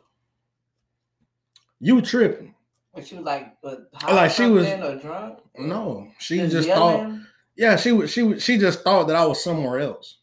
You 1.80 2.02
tripping? 2.02 2.56
But 2.94 3.06
she 3.06 3.16
was 3.16 3.26
like, 3.26 3.62
but 3.62 3.90
Like, 4.10 4.32
she 4.32 4.48
was- 4.48 4.66
or 4.66 4.96
drunk. 4.96 5.40
No, 5.60 6.08
she 6.18 6.38
Just 6.38 6.52
just 6.54 6.70
thought. 6.70 7.12
Yeah, 7.56 7.76
she 7.76 7.92
was. 7.92 8.12
She 8.12 8.24
was. 8.24 8.44
She 8.44 8.58
just 8.58 8.84
thought 8.84 9.08
that 9.08 9.16
I 9.16 9.26
was 9.26 9.44
somewhere 9.44 9.80
else, 9.80 10.18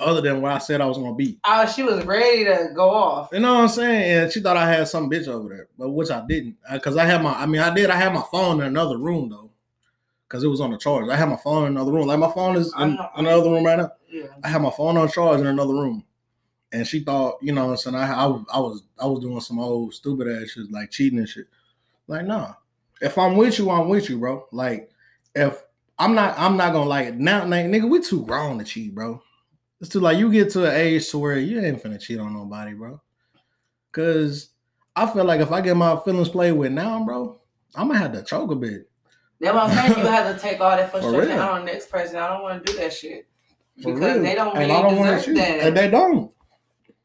other 0.00 0.20
than 0.20 0.40
where 0.40 0.52
I 0.52 0.58
said 0.58 0.80
I 0.80 0.86
was 0.86 0.96
gonna 0.98 1.14
be. 1.14 1.38
Oh, 1.44 1.66
she 1.66 1.82
was 1.82 2.04
ready 2.04 2.44
to 2.44 2.70
go 2.74 2.90
off. 2.90 3.30
You 3.32 3.40
know 3.40 3.54
what 3.54 3.60
I'm 3.62 3.68
saying? 3.68 4.18
And 4.24 4.32
she 4.32 4.40
thought 4.40 4.56
I 4.56 4.68
had 4.72 4.88
some 4.88 5.10
bitch 5.10 5.26
over 5.28 5.48
there, 5.48 5.68
but 5.78 5.90
which 5.90 6.10
I 6.10 6.24
didn't, 6.26 6.56
uh, 6.68 6.74
because 6.74 6.96
I 6.96 7.04
had 7.04 7.22
my. 7.22 7.32
I 7.34 7.46
mean, 7.46 7.60
I 7.60 7.74
did. 7.74 7.90
I 7.90 7.96
had 7.96 8.14
my 8.14 8.22
phone 8.30 8.60
in 8.60 8.66
another 8.66 8.98
room 8.98 9.28
though, 9.30 9.50
because 10.32 10.44
it 10.44 10.48
was 10.48 10.62
on 10.62 10.70
the 10.70 10.78
charge. 10.78 11.10
I 11.10 11.16
had 11.16 11.28
my 11.28 11.36
phone 11.36 11.66
in 11.66 11.72
another 11.76 11.92
room. 11.92 12.06
Like 12.06 12.18
my 12.18 12.32
phone 12.32 12.56
is 12.56 12.72
in 12.78 12.98
another 13.16 13.50
room 13.50 13.64
right 13.66 13.76
now. 13.76 13.90
Yeah. 14.08 14.28
I 14.42 14.48
had 14.48 14.62
my 14.62 14.70
phone 14.70 14.96
on 14.96 15.10
charge 15.10 15.40
in 15.40 15.46
another 15.46 15.74
room, 15.74 16.02
and 16.72 16.86
she 16.86 17.00
thought, 17.00 17.36
you 17.42 17.52
know, 17.52 17.76
I'm 17.76 17.94
I, 17.94 18.12
I, 18.12 18.24
was- 18.26 18.44
I 18.50 18.58
was, 18.58 18.82
I 18.98 19.06
was 19.06 19.20
doing 19.20 19.40
some 19.40 19.58
old 19.58 19.92
stupid 19.92 20.28
ass 20.28 20.52
shit 20.52 20.72
like 20.72 20.90
cheating 20.90 21.18
and 21.18 21.28
shit. 21.28 21.48
Like, 22.08 22.24
nah. 22.24 22.54
If 23.02 23.18
I'm 23.18 23.36
with 23.36 23.58
you, 23.58 23.68
I'm 23.70 23.90
with 23.90 24.08
you, 24.08 24.18
bro. 24.18 24.46
Like, 24.52 24.90
if 25.34 25.62
I'm 25.98 26.14
not, 26.14 26.38
I'm 26.38 26.56
not 26.56 26.72
gonna 26.72 26.88
like 26.88 27.08
it 27.08 27.16
now, 27.18 27.44
like, 27.44 27.66
nigga, 27.66 27.86
we 27.90 28.00
too 28.00 28.24
grown 28.24 28.58
to 28.58 28.64
cheat, 28.64 28.94
bro. 28.94 29.22
It's 29.82 29.90
too 29.90 30.00
like 30.00 30.16
you 30.16 30.32
get 30.32 30.48
to 30.52 30.64
an 30.64 30.74
age 30.74 31.10
to 31.10 31.18
where 31.18 31.36
you 31.36 31.60
ain't 31.60 31.82
finna 31.82 32.00
cheat 32.00 32.18
on 32.20 32.32
nobody, 32.32 32.72
bro. 32.72 33.02
Cause 33.90 34.48
I 34.96 35.10
feel 35.12 35.24
like 35.24 35.40
if 35.40 35.52
I 35.52 35.60
get 35.60 35.76
my 35.76 35.96
feelings 36.04 36.30
played 36.30 36.52
with 36.52 36.72
now, 36.72 37.04
bro, 37.04 37.38
I'm 37.74 37.88
gonna 37.88 37.98
have 37.98 38.12
to 38.12 38.22
choke 38.22 38.50
a 38.50 38.54
bit. 38.56 38.88
That's 39.42 39.54
what 39.54 39.64
I'm 39.64 39.88
saying. 39.88 39.98
You 39.98 40.06
have 40.10 40.34
to 40.34 40.40
take 40.40 40.60
all 40.60 40.70
that 40.70 40.90
frustration 40.92 41.32
out 41.32 41.50
on 41.52 41.64
the 41.64 41.72
next 41.72 41.90
person. 41.90 42.16
I 42.16 42.28
don't 42.28 42.42
want 42.42 42.64
to 42.64 42.72
do 42.72 42.78
that 42.78 42.92
shit 42.92 43.26
because 43.76 44.22
they 44.22 44.36
don't 44.36 44.56
And 44.56 44.58
really 44.58 44.72
I 44.72 44.82
don't 44.82 44.94
deserve 44.94 45.34
that. 45.36 45.60
And 45.66 45.76
they 45.76 45.90
don't. 45.90 46.30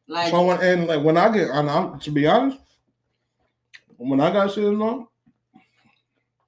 like, 0.08 0.30
So 0.30 0.45
when, 0.45 0.62
and 0.62 0.88
like 0.88 1.04
when 1.04 1.17
I 1.17 1.34
get, 1.34 1.50
and 1.50 1.67
I'm 1.67 2.00
to 2.00 2.12
be 2.12 2.28
honest, 2.28 2.60
when 3.97 4.21
I 4.21 4.32
got 4.32 4.52
shit 4.54 4.65
on, 4.65 5.08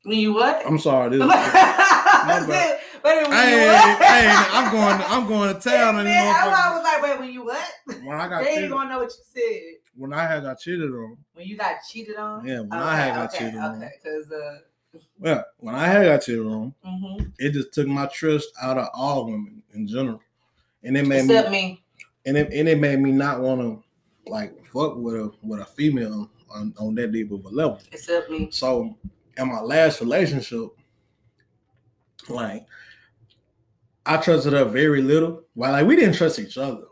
when 0.04 0.20
you 0.20 0.34
what? 0.34 0.62
I'm 0.66 0.78
sorry. 0.78 1.18
This, 1.18 1.22
I 1.32 2.46
said, 2.48 2.80
wait 3.04 3.28
when 3.28 3.32
hey, 3.38 3.60
you 3.60 3.68
what? 3.68 4.04
hey, 4.04 4.28
I'm 4.52 4.72
going, 4.72 5.02
I'm 5.08 5.28
going 5.28 5.56
to 5.56 5.60
town 5.70 6.04
Man, 6.04 6.36
I 6.36 6.72
was 6.72 6.84
like, 6.84 7.02
wait, 7.02 7.20
when 7.20 7.34
you 7.34 7.46
what? 7.46 7.68
When 8.04 8.20
I 8.20 8.28
got 8.28 8.44
They 8.44 8.50
ain't 8.52 8.72
gonna 8.72 8.90
know 8.92 9.00
what 9.00 9.12
you 9.12 9.24
said. 9.42 9.80
when 9.96 10.14
I 10.14 10.28
had 10.28 10.44
got 10.44 10.60
cheated 10.60 10.92
on, 10.92 11.18
When 11.34 11.48
you 11.48 11.58
got 11.58 11.78
cheated 11.90 12.16
on. 12.18 12.46
Yeah, 12.46 12.60
when 12.60 12.74
I 12.74 12.96
had 12.96 13.16
got 13.16 13.34
okay, 13.34 13.46
cheated 13.46 13.60
on. 13.60 13.76
Okay, 13.78 13.92
because 14.04 14.32
uh, 14.32 14.60
yeah, 15.22 15.44
when 15.58 15.76
I 15.76 15.88
had 15.88 16.06
got 16.06 16.22
cheated 16.22 16.46
on, 16.46 16.74
mhm. 16.86 17.32
it 17.38 17.52
just 17.52 17.74
took 17.74 17.88
my 17.88 18.08
trust 18.08 18.50
out 18.62 18.78
of 18.78 18.90
all 18.94 19.26
women 19.26 19.62
in 19.74 19.88
general, 19.88 20.22
and 20.84 20.98
it 20.98 21.06
made 21.08 21.26
except 21.26 21.52
me, 21.52 21.62
me. 21.62 21.84
and 22.26 22.38
it, 22.38 22.52
and 22.54 22.68
it 22.68 22.80
made 22.80 23.00
me 23.00 23.12
not 23.12 23.42
want 23.42 23.62
to 23.62 23.84
like 24.30 24.66
fuck 24.66 24.96
with 24.98 25.16
a 25.16 25.32
with 25.42 25.60
a 25.60 25.66
female 25.66 26.30
on, 26.52 26.74
on 26.80 26.96
that 26.96 27.12
deep 27.12 27.32
of 27.32 27.46
a 27.46 27.50
level. 27.50 27.80
Except 27.92 28.30
me. 28.30 28.50
So 28.52 28.96
in 29.38 29.48
my 29.48 29.62
last 29.62 30.02
relationship, 30.02 30.70
like 32.28 32.66
I 34.06 34.18
trusted 34.18 34.54
her 34.54 34.66
very 34.66 35.02
little. 35.02 35.44
Well, 35.56 35.72
like 35.72 35.86
we 35.86 35.96
didn't 35.96 36.16
trust 36.16 36.40
each 36.40 36.58
other. 36.58 36.84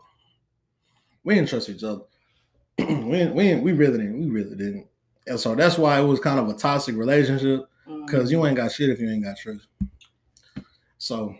We 1.24 1.34
didn't 1.34 1.48
trust 1.48 1.68
each 1.68 1.84
other. 1.84 2.02
we 2.78 3.26
we 3.26 3.54
we 3.56 3.72
really 3.72 3.98
didn't. 3.98 4.20
We 4.20 4.30
really 4.30 4.56
didn't. 4.56 4.86
And 5.26 5.38
so 5.38 5.54
that's 5.54 5.76
why 5.76 6.00
it 6.00 6.04
was 6.04 6.20
kind 6.20 6.40
of 6.40 6.48
a 6.48 6.54
toxic 6.54 6.96
relationship. 6.96 7.67
Mm. 7.88 8.06
because 8.06 8.30
you 8.30 8.44
ain't 8.46 8.56
got 8.56 8.72
shit 8.72 8.90
if 8.90 9.00
you 9.00 9.10
ain't 9.10 9.24
got 9.24 9.36
trust. 9.38 9.66
So 10.98 11.34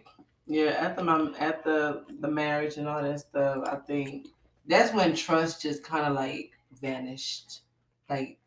Yeah, 0.46 0.70
after 0.70 1.04
my 1.04 1.30
after 1.38 1.70
the 1.70 2.04
the 2.20 2.28
marriage 2.28 2.76
and 2.76 2.88
all 2.88 3.02
that 3.02 3.20
stuff, 3.20 3.58
I 3.66 3.76
think 3.76 4.28
that's 4.66 4.92
when 4.94 5.14
trust 5.14 5.62
just 5.62 5.82
kind 5.82 6.06
of 6.06 6.14
like 6.14 6.52
vanished, 6.80 7.60
like 8.08 8.38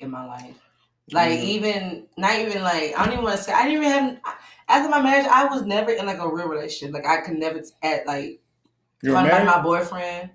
in 0.00 0.10
my 0.10 0.26
life. 0.26 0.56
Like 1.12 1.38
even 1.38 2.08
not 2.16 2.36
even 2.40 2.62
like 2.62 2.92
I 2.98 3.04
don't 3.04 3.12
even 3.12 3.24
want 3.24 3.36
to 3.36 3.42
say 3.42 3.52
I 3.52 3.64
didn't 3.64 3.84
even 3.84 3.92
have 3.92 4.18
after 4.68 4.88
my 4.90 5.00
marriage 5.00 5.26
I 5.26 5.44
was 5.44 5.62
never 5.62 5.92
in 5.92 6.04
like 6.04 6.18
a 6.18 6.28
real 6.28 6.48
relationship. 6.48 6.92
Like 6.92 7.06
I 7.06 7.20
could 7.20 7.38
never 7.38 7.62
at 7.82 8.06
like 8.06 8.40
You're 9.02 9.14
talking 9.14 9.28
about 9.28 9.44
married? 9.44 9.46
my 9.46 9.62
boyfriend. 9.62 10.30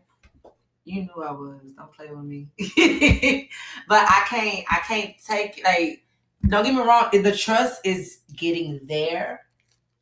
You 0.85 1.03
knew 1.03 1.23
I 1.23 1.31
was. 1.31 1.73
Don't 1.77 1.93
play 1.93 2.07
with 2.09 2.23
me. 2.23 2.47
but 3.87 3.99
I 3.99 4.25
can't. 4.27 4.65
I 4.69 4.79
can't 4.87 5.13
take 5.23 5.61
like. 5.63 6.00
Don't 6.47 6.63
get 6.65 6.73
me 6.73 6.81
wrong. 6.81 7.09
If 7.13 7.23
the 7.23 7.35
trust 7.35 7.81
is 7.85 8.19
getting 8.35 8.79
there, 8.85 9.41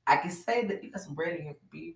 I 0.07 0.17
can 0.17 0.31
say 0.31 0.65
that 0.65 0.83
you 0.83 0.91
got 0.91 1.01
some 1.01 1.13
bread 1.13 1.37
in 1.39 1.45
your 1.45 1.55
beard. 1.71 1.95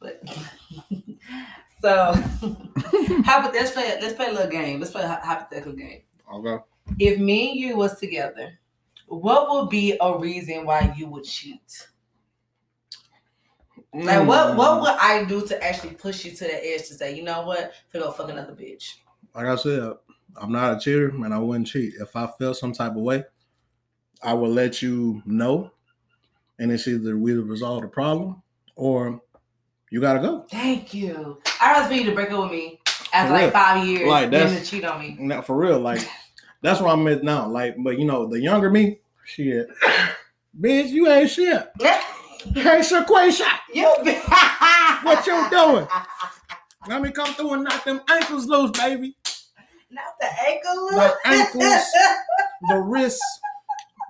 But 0.00 0.22
so, 1.80 2.12
how 3.24 3.40
about 3.40 3.54
let's 3.54 3.70
play? 3.70 3.96
Let's 4.00 4.14
play 4.14 4.26
a 4.26 4.32
little 4.32 4.50
game. 4.50 4.80
Let's 4.80 4.92
play 4.92 5.02
a 5.02 5.20
hypothetical 5.22 5.72
game. 5.74 6.02
Okay. 6.32 6.62
If 6.98 7.18
me 7.20 7.50
and 7.50 7.60
you 7.60 7.76
was 7.76 7.98
together, 8.00 8.58
what 9.06 9.50
would 9.50 9.70
be 9.70 9.96
a 10.00 10.18
reason 10.18 10.64
why 10.66 10.92
you 10.96 11.06
would 11.08 11.24
cheat? 11.24 11.86
Like 13.94 14.26
what? 14.26 14.56
What 14.56 14.70
Mm. 14.70 14.80
would 14.80 14.96
I 15.00 15.24
do 15.24 15.46
to 15.46 15.62
actually 15.62 15.94
push 15.94 16.24
you 16.24 16.32
to 16.32 16.44
the 16.44 16.66
edge 16.74 16.88
to 16.88 16.94
say, 16.94 17.14
you 17.14 17.22
know 17.22 17.42
what, 17.46 17.72
to 17.92 17.98
go 17.98 18.10
fuck 18.10 18.30
another 18.30 18.54
bitch? 18.54 18.94
Like 19.34 19.46
I 19.46 19.56
said, 19.56 19.92
I'm 20.36 20.50
not 20.50 20.76
a 20.76 20.80
cheater 20.80 21.08
and 21.10 21.32
I 21.34 21.38
wouldn't 21.38 21.66
cheat. 21.66 21.94
If 22.00 22.16
I 22.16 22.26
felt 22.26 22.56
some 22.56 22.72
type 22.72 22.92
of 22.92 23.02
way, 23.02 23.24
I 24.22 24.34
will 24.34 24.50
let 24.50 24.82
you 24.82 25.22
know. 25.26 25.70
And 26.58 26.70
it's 26.70 26.86
either 26.86 27.16
we 27.16 27.32
resolve 27.34 27.82
the 27.82 27.88
problem 27.88 28.42
or 28.76 29.20
you 29.90 30.00
gotta 30.00 30.20
go. 30.20 30.46
Thank 30.50 30.94
you. 30.94 31.38
I 31.60 31.72
rather 31.72 31.88
for 31.88 31.94
you 31.94 32.04
to 32.04 32.14
break 32.14 32.30
up 32.30 32.42
with 32.44 32.52
me 32.52 32.80
after 33.12 33.32
like 33.32 33.52
five 33.52 33.86
years 33.86 34.08
Like, 34.08 34.30
than 34.30 34.40
that's- 34.48 34.60
to 34.64 34.70
cheat 34.70 34.84
on 34.84 35.00
me. 35.00 35.16
Now 35.18 35.42
for 35.42 35.56
real, 35.56 35.78
like 35.80 36.06
that's 36.62 36.80
where 36.80 36.90
I'm 36.90 37.06
at 37.08 37.24
now. 37.24 37.48
Like, 37.48 37.74
but 37.78 37.98
you 37.98 38.04
know, 38.04 38.26
the 38.26 38.40
younger 38.40 38.70
me, 38.70 39.00
shit. 39.24 39.66
Bitch, 40.58 40.88
you 40.90 41.08
ain't 41.10 41.30
shit. 41.30 41.68
Hey, 42.54 42.80
Shaquisha, 42.80 43.46
you 43.72 43.84
What 45.04 45.24
you 45.28 45.48
doing? 45.48 45.86
let 46.88 47.00
me 47.00 47.12
come 47.12 47.32
through 47.34 47.52
and 47.54 47.62
knock 47.62 47.84
them 47.84 48.00
ankles 48.10 48.46
loose, 48.46 48.72
baby. 48.72 49.16
Not 49.88 50.04
the 50.20 50.26
ankle 50.48 50.88
look. 50.90 51.18
The 51.24 51.28
ankles. 51.28 51.84
The 52.68 52.78
wrists, 52.78 53.20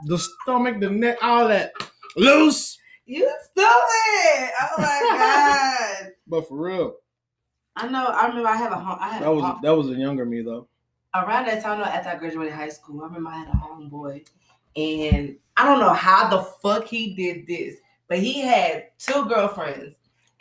the 0.07 0.19
stomach, 0.19 0.81
the 0.81 0.91
neck, 0.91 1.19
all 1.23 1.49
that 1.49 1.73
loose. 2.17 2.79
you 3.07 3.31
stupid. 3.51 4.51
Oh 4.61 4.75
my 4.79 5.01
god. 6.01 6.12
But 6.27 6.49
for 6.49 6.57
real, 6.57 6.95
I 7.77 7.88
know. 7.88 8.07
I 8.07 8.27
remember 8.29 8.49
I 8.49 8.57
have 8.57 8.73
a 8.73 8.79
home. 8.79 8.99
I 9.01 9.09
had 9.15 9.23
that 9.23 9.31
was 9.35 9.45
home- 9.45 9.61
that 9.62 9.77
was 9.77 9.88
a 9.88 9.95
younger 9.95 10.25
me 10.25 10.43
though. 10.43 10.69
around 11.15 11.47
that 11.47 11.62
time 11.62 11.79
though, 11.79 11.85
after 11.85 12.11
I 12.11 12.17
graduated 12.17 12.53
high 12.55 12.69
school. 12.69 13.01
I 13.03 13.07
remember 13.07 13.31
I 13.31 13.38
had 13.38 13.49
a 13.49 13.53
homeboy, 13.53 14.27
and 14.77 15.37
I 15.57 15.65
don't 15.67 15.81
know 15.81 15.93
how 15.93 16.29
the 16.29 16.43
fuck 16.62 16.87
he 16.87 17.15
did 17.15 17.47
this, 17.47 17.77
but 18.09 18.19
he 18.19 18.41
had 18.41 18.88
two 18.99 19.27
girlfriends. 19.27 19.97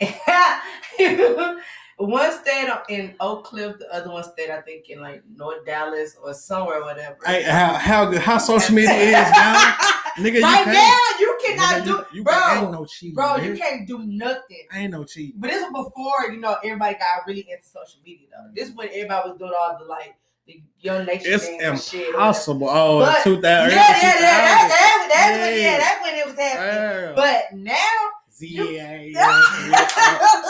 one 2.06 2.30
stayed 2.32 2.68
in 2.88 3.14
Oak 3.20 3.44
Cliff, 3.44 3.78
the 3.78 3.92
other 3.94 4.10
one 4.10 4.24
stayed, 4.24 4.50
I 4.50 4.60
think, 4.62 4.88
in 4.90 5.00
like 5.00 5.22
North 5.36 5.64
Dallas 5.66 6.16
or 6.22 6.32
somewhere, 6.34 6.82
whatever. 6.82 7.18
Hey, 7.26 7.42
how 7.42 7.74
how 7.74 8.04
good 8.06 8.20
how 8.20 8.38
social 8.38 8.74
media 8.74 8.92
is 8.92 9.30
now, 9.30 9.54
nigga? 10.16 10.34
You 10.36 10.42
right 10.42 10.64
can't, 10.64 10.72
now, 10.72 10.98
you 11.20 11.38
cannot 11.44 11.82
nigga, 11.82 11.84
do, 11.84 11.90
you, 11.90 12.06
you 12.18 12.24
bro, 12.24 12.34
ain't 12.62 12.72
no 12.72 12.84
cheating, 12.86 13.14
bro. 13.14 13.36
man. 13.36 13.44
You 13.46 13.56
can't 13.56 13.86
do 13.86 13.98
nothing. 14.04 14.66
I 14.72 14.80
ain't 14.80 14.92
no 14.92 15.04
cheating. 15.04 15.34
But 15.38 15.50
this 15.50 15.62
was 15.70 15.84
before, 15.90 16.32
you 16.32 16.40
know, 16.40 16.56
everybody 16.64 16.94
got 16.94 17.26
really 17.26 17.46
into 17.50 17.64
social 17.66 18.00
media 18.04 18.28
though. 18.32 18.50
This 18.54 18.68
is 18.70 18.74
when 18.74 18.88
everybody 18.88 19.28
was 19.30 19.38
doing 19.38 19.52
all 19.58 19.78
the 19.78 19.84
like 19.84 20.14
the 20.46 20.60
young 20.80 21.04
nation 21.06 21.32
It's 21.32 21.46
and 21.46 21.80
shit. 21.80 22.08
impossible. 22.08 22.68
Oh, 22.68 23.00
But- 23.00 23.22
two 23.22 23.34
Yeah, 23.34 23.40
thousand. 23.40 23.70
yeah, 23.70 23.78
yeah. 23.78 24.18
That, 24.20 24.68
that, 24.68 25.08
that's 25.14 25.38
when, 25.38 25.52
Yeah. 25.52 25.70
yeah, 25.70 25.78
that's 25.78 26.02
when 26.02 26.14
it 26.16 26.26
was 26.26 26.36
happening. 26.36 26.74
Yeah. 26.74 27.12
But 27.14 27.56
now, 27.56 27.98
yeah, 28.48 28.64
yeah, 28.64 29.00
yeah. 29.02 29.10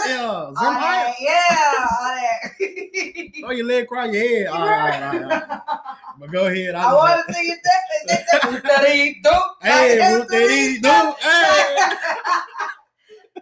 yeah. 0.06 0.22
all 0.26 0.52
that, 0.54 1.14
yeah, 1.20 1.86
all 1.90 1.96
oh, 2.00 2.20
that. 2.58 3.30
Throw 3.40 3.50
your 3.50 3.66
leg 3.66 3.84
across 3.84 4.12
your 4.12 4.22
head. 4.22 4.46
All 4.46 4.66
right, 4.66 5.02
all 5.02 5.12
right, 5.12 5.22
all 5.22 5.28
right. 5.28 5.60
But 6.20 6.30
go 6.30 6.46
ahead. 6.46 6.74
I 6.74 6.92
want 6.92 7.26
to 7.26 7.32
see 7.32 7.48
you 7.48 7.56
that. 7.64 8.30
that- 8.42 8.62
that 8.62 8.88
he 8.88 9.20
do. 9.22 9.30
Hey, 9.62 9.96
that 9.98 10.28
he 10.30 10.78
do. 10.78 11.14
Hey. 11.20 11.76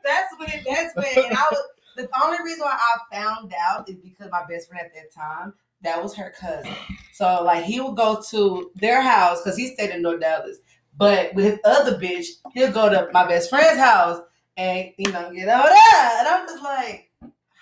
That's 0.05 0.35
when. 0.39 0.65
That's 0.65 0.95
when. 0.97 1.25
And 1.27 1.37
I 1.37 1.45
was 1.51 1.63
the 1.97 2.09
only 2.23 2.39
reason 2.45 2.61
why 2.61 2.79
I 2.79 3.15
found 3.15 3.53
out 3.69 3.89
is 3.89 3.97
because 3.97 4.31
my 4.31 4.45
best 4.49 4.69
friend 4.69 4.87
at 4.87 4.95
that 4.95 5.13
time. 5.13 5.55
That 5.83 6.03
was 6.03 6.15
her 6.17 6.33
cousin. 6.39 6.75
So 7.13 7.43
like 7.43 7.65
he 7.65 7.81
would 7.81 7.97
go 7.97 8.23
to 8.31 8.71
their 8.77 9.01
house 9.01 9.43
because 9.43 9.57
he 9.57 9.73
stayed 9.75 9.91
in 9.91 10.03
North 10.03 10.21
Dallas. 10.21 10.59
But 10.97 11.35
with 11.35 11.45
his 11.47 11.59
other 11.65 11.99
bitch, 11.99 12.27
he'll 12.53 12.73
go 12.73 12.91
to 12.91 13.09
my 13.13 13.27
best 13.27 13.49
friend's 13.49 13.81
house 13.81 14.21
and 14.61 14.93
you 14.99 15.11
know 15.11 15.33
get 15.33 15.49
over 15.49 15.69
there. 15.69 16.19
And 16.19 16.29
I'm 16.29 16.47
just 16.47 16.63
like, 16.63 17.11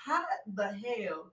how 0.05 0.23
the 0.55 0.67
hell 0.67 1.33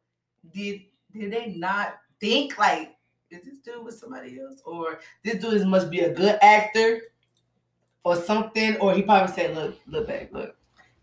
did 0.53 0.81
did 1.11 1.31
they 1.31 1.55
not 1.57 1.97
think 2.19 2.57
like 2.57 2.95
is 3.31 3.43
this 3.43 3.57
dude 3.59 3.83
with 3.83 3.95
somebody 3.95 4.39
else 4.39 4.61
or 4.63 4.99
this 5.23 5.41
dude 5.41 5.65
must 5.67 5.89
be 5.89 6.01
a 6.01 6.13
good 6.13 6.37
actor 6.41 7.01
or 8.03 8.15
something? 8.15 8.77
Or 8.77 8.93
he 8.93 9.01
probably 9.01 9.33
said, 9.33 9.55
look, 9.55 9.79
look 9.87 10.07
back, 10.07 10.29
look, 10.31 10.55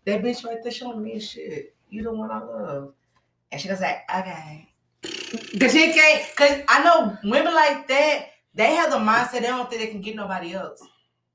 that 0.05 0.23
bitch 0.23 0.45
right 0.45 0.63
there 0.63 0.71
showing 0.71 1.03
me 1.03 1.19
shit. 1.19 1.75
You 1.89 2.03
the 2.03 2.11
one 2.11 2.31
I 2.31 2.39
love. 2.39 2.93
And 3.51 3.61
she 3.61 3.67
goes 3.67 3.81
like, 3.81 4.03
okay. 4.15 4.69
Cause 5.59 5.73
she 5.73 5.91
can't, 5.93 6.35
cause 6.37 6.61
I 6.69 6.83
know 6.83 7.17
women 7.25 7.53
like 7.53 7.87
that, 7.89 8.27
they 8.55 8.75
have 8.75 8.89
the 8.89 8.97
mindset 8.97 9.41
they 9.41 9.47
don't 9.47 9.69
think 9.69 9.81
they 9.81 9.87
can 9.87 10.01
get 10.01 10.15
nobody 10.15 10.53
else. 10.53 10.81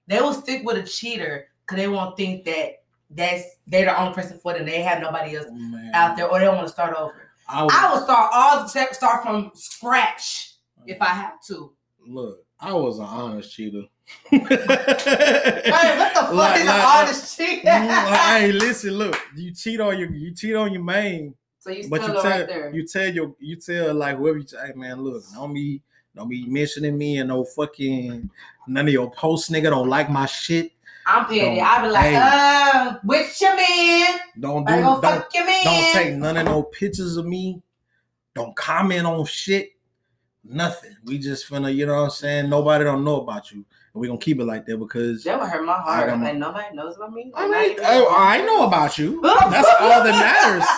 They 0.07 0.21
will 0.21 0.33
stick 0.33 0.65
with 0.65 0.79
a 0.79 0.83
cheater 0.83 1.49
because 1.61 1.77
they 1.77 1.89
won't 1.89 2.17
think 2.17 2.47
that 2.47 2.79
that's 3.11 3.45
they're 3.67 3.87
the 3.87 4.01
only 4.01 4.15
person 4.15 4.39
for 4.39 4.53
them. 4.55 4.67
They 4.67 4.83
have 4.83 5.01
nobody 5.01 5.37
else 5.37 5.47
Man, 5.51 5.91
out 5.95 6.17
there, 6.17 6.29
or 6.29 6.39
they 6.39 6.45
don't 6.45 6.57
want 6.57 6.67
to 6.69 6.73
start 6.73 6.95
over. 6.97 7.15
I 7.49 7.63
was, 7.65 7.73
I 7.75 7.93
will 7.93 8.03
start 8.03 8.31
all 8.33 8.69
start 8.93 9.23
from 9.23 9.51
scratch 9.55 10.55
if 10.87 11.01
I 11.01 11.07
have 11.07 11.43
to. 11.47 11.73
look. 12.07 12.45
I 12.61 12.73
was 12.73 12.99
an 12.99 13.05
honest 13.05 13.53
cheater. 13.55 13.83
Hey, 14.31 15.99
what 15.99 16.15
the 16.15 16.21
fuck 16.21 16.33
Like- 16.33 16.61
is 16.61 16.67
like- 16.67 16.75
an 16.77 17.05
honest 17.07 17.37
cheat? 17.37 17.63
Mm, 17.65 17.89
like, 18.11 18.21
hey, 18.21 18.53
listen, 18.53 18.91
look. 18.95 19.17
You 19.37 19.53
cheat 19.55 19.81
on 19.81 19.99
your 19.99 20.11
you 20.11 20.35
cheat 20.35 20.55
on 20.55 20.73
your 20.73 20.83
main, 20.83 21.35
so 21.59 21.71
you 21.71 21.89
but 21.89 22.03
you 22.03 22.09
are 22.17 22.23
tell 22.23 22.31
right 22.39 22.47
there. 22.49 22.71
you 22.75 22.87
tell 22.87 23.09
your 23.13 23.35
you 23.39 23.57
tell 23.57 23.95
like 23.95 24.17
whoever 24.17 24.39
you 24.39 24.45
tell, 24.45 24.65
hey 24.67 24.73
man, 24.75 25.03
look, 25.03 25.23
don't 25.35 25.55
be 25.55 25.83
don't 26.17 26.29
be 26.29 26.47
mentioning 26.47 26.97
me 26.99 27.19
and 27.19 27.29
no 27.29 27.45
fucking 27.45 28.29
none 28.67 28.87
of 28.87 28.93
your 28.93 29.11
posts, 29.13 29.51
nigga. 29.51 29.65
Don't 29.71 29.89
like 29.89 30.11
my 30.11 30.27
shit. 30.27 30.73
I'm 31.11 31.25
petty. 31.25 31.61
I 31.61 31.83
be 31.83 31.89
like, 31.89 32.05
hey. 32.05 32.17
um, 32.17 32.99
with 33.05 33.41
your 33.41 33.57
man. 33.57 34.19
Don't 34.39 34.67
do 34.67 34.77
don't 34.77 35.01
fuck 35.01 35.35
your 35.35 35.47
man. 35.47 35.65
don't 35.65 35.93
take 35.93 36.15
none 36.15 36.37
of 36.37 36.45
no 36.45 36.63
pictures 36.65 37.17
of 37.17 37.25
me. 37.25 37.63
Don't 38.35 38.55
comment 38.55 39.07
on 39.07 39.25
shit. 39.25 39.71
Nothing. 40.45 40.97
We 41.05 41.19
just 41.19 41.49
finna, 41.51 41.75
you 41.75 41.87
know 41.87 41.95
what 41.97 42.03
I'm 42.05 42.11
saying? 42.11 42.51
Nobody 42.51 42.85
don't 42.85 43.05
know 43.05 43.21
about 43.23 43.51
you. 43.51 43.65
And 43.95 44.01
we 44.01 44.07
gonna 44.07 44.19
keep 44.19 44.39
it 44.39 44.45
like 44.45 44.67
that 44.67 44.77
because 44.77 45.25
That 45.25 45.41
would 45.41 45.49
hurt 45.49 45.65
my 45.65 45.79
heart. 45.81 46.17
my- 46.19 46.27
Like 46.27 46.37
nobody 46.37 46.77
knows 46.77 46.97
about 46.97 47.13
me. 47.13 47.33
I 47.35 47.49
mean, 47.49 47.79
oh, 47.83 48.15
I 48.17 48.43
know 48.43 48.67
about 48.67 48.99
you. 48.99 49.21
That's 49.23 49.69
all 49.81 50.05
that 50.05 50.13
matters. 50.13 50.69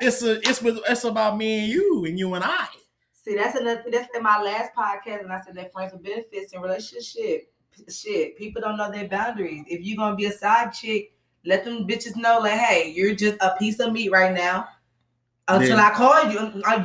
It's 0.00 0.22
a, 0.22 0.36
it's 0.48 0.62
with, 0.62 0.78
it's 0.88 1.04
about 1.04 1.36
me 1.38 1.60
and 1.64 1.68
you 1.72 2.04
and 2.04 2.18
you 2.18 2.34
and 2.34 2.44
I. 2.44 2.68
See, 3.12 3.34
that's 3.34 3.58
another. 3.58 3.84
That's 3.90 4.08
in 4.16 4.22
my 4.22 4.40
last 4.40 4.70
podcast, 4.78 5.20
and 5.22 5.32
I 5.32 5.40
said 5.40 5.54
that 5.56 5.72
friends 5.72 5.92
with 5.92 6.02
benefits 6.04 6.52
and 6.54 6.62
relationship 6.62 7.52
shit. 7.88 8.36
People 8.36 8.62
don't 8.62 8.76
know 8.76 8.90
their 8.90 9.08
boundaries. 9.08 9.64
If 9.68 9.82
you're 9.82 9.96
gonna 9.96 10.16
be 10.16 10.26
a 10.26 10.32
side 10.32 10.72
chick, 10.72 11.12
let 11.44 11.64
them 11.64 11.86
bitches 11.86 12.16
know, 12.16 12.40
like, 12.40 12.58
hey, 12.58 12.92
you're 12.94 13.14
just 13.14 13.36
a 13.40 13.54
piece 13.58 13.78
of 13.80 13.92
meat 13.92 14.10
right 14.10 14.32
now. 14.34 14.68
Until 15.46 15.76
Then- 15.76 15.86
I 15.86 15.90
call 15.90 16.30
you, 16.30 16.38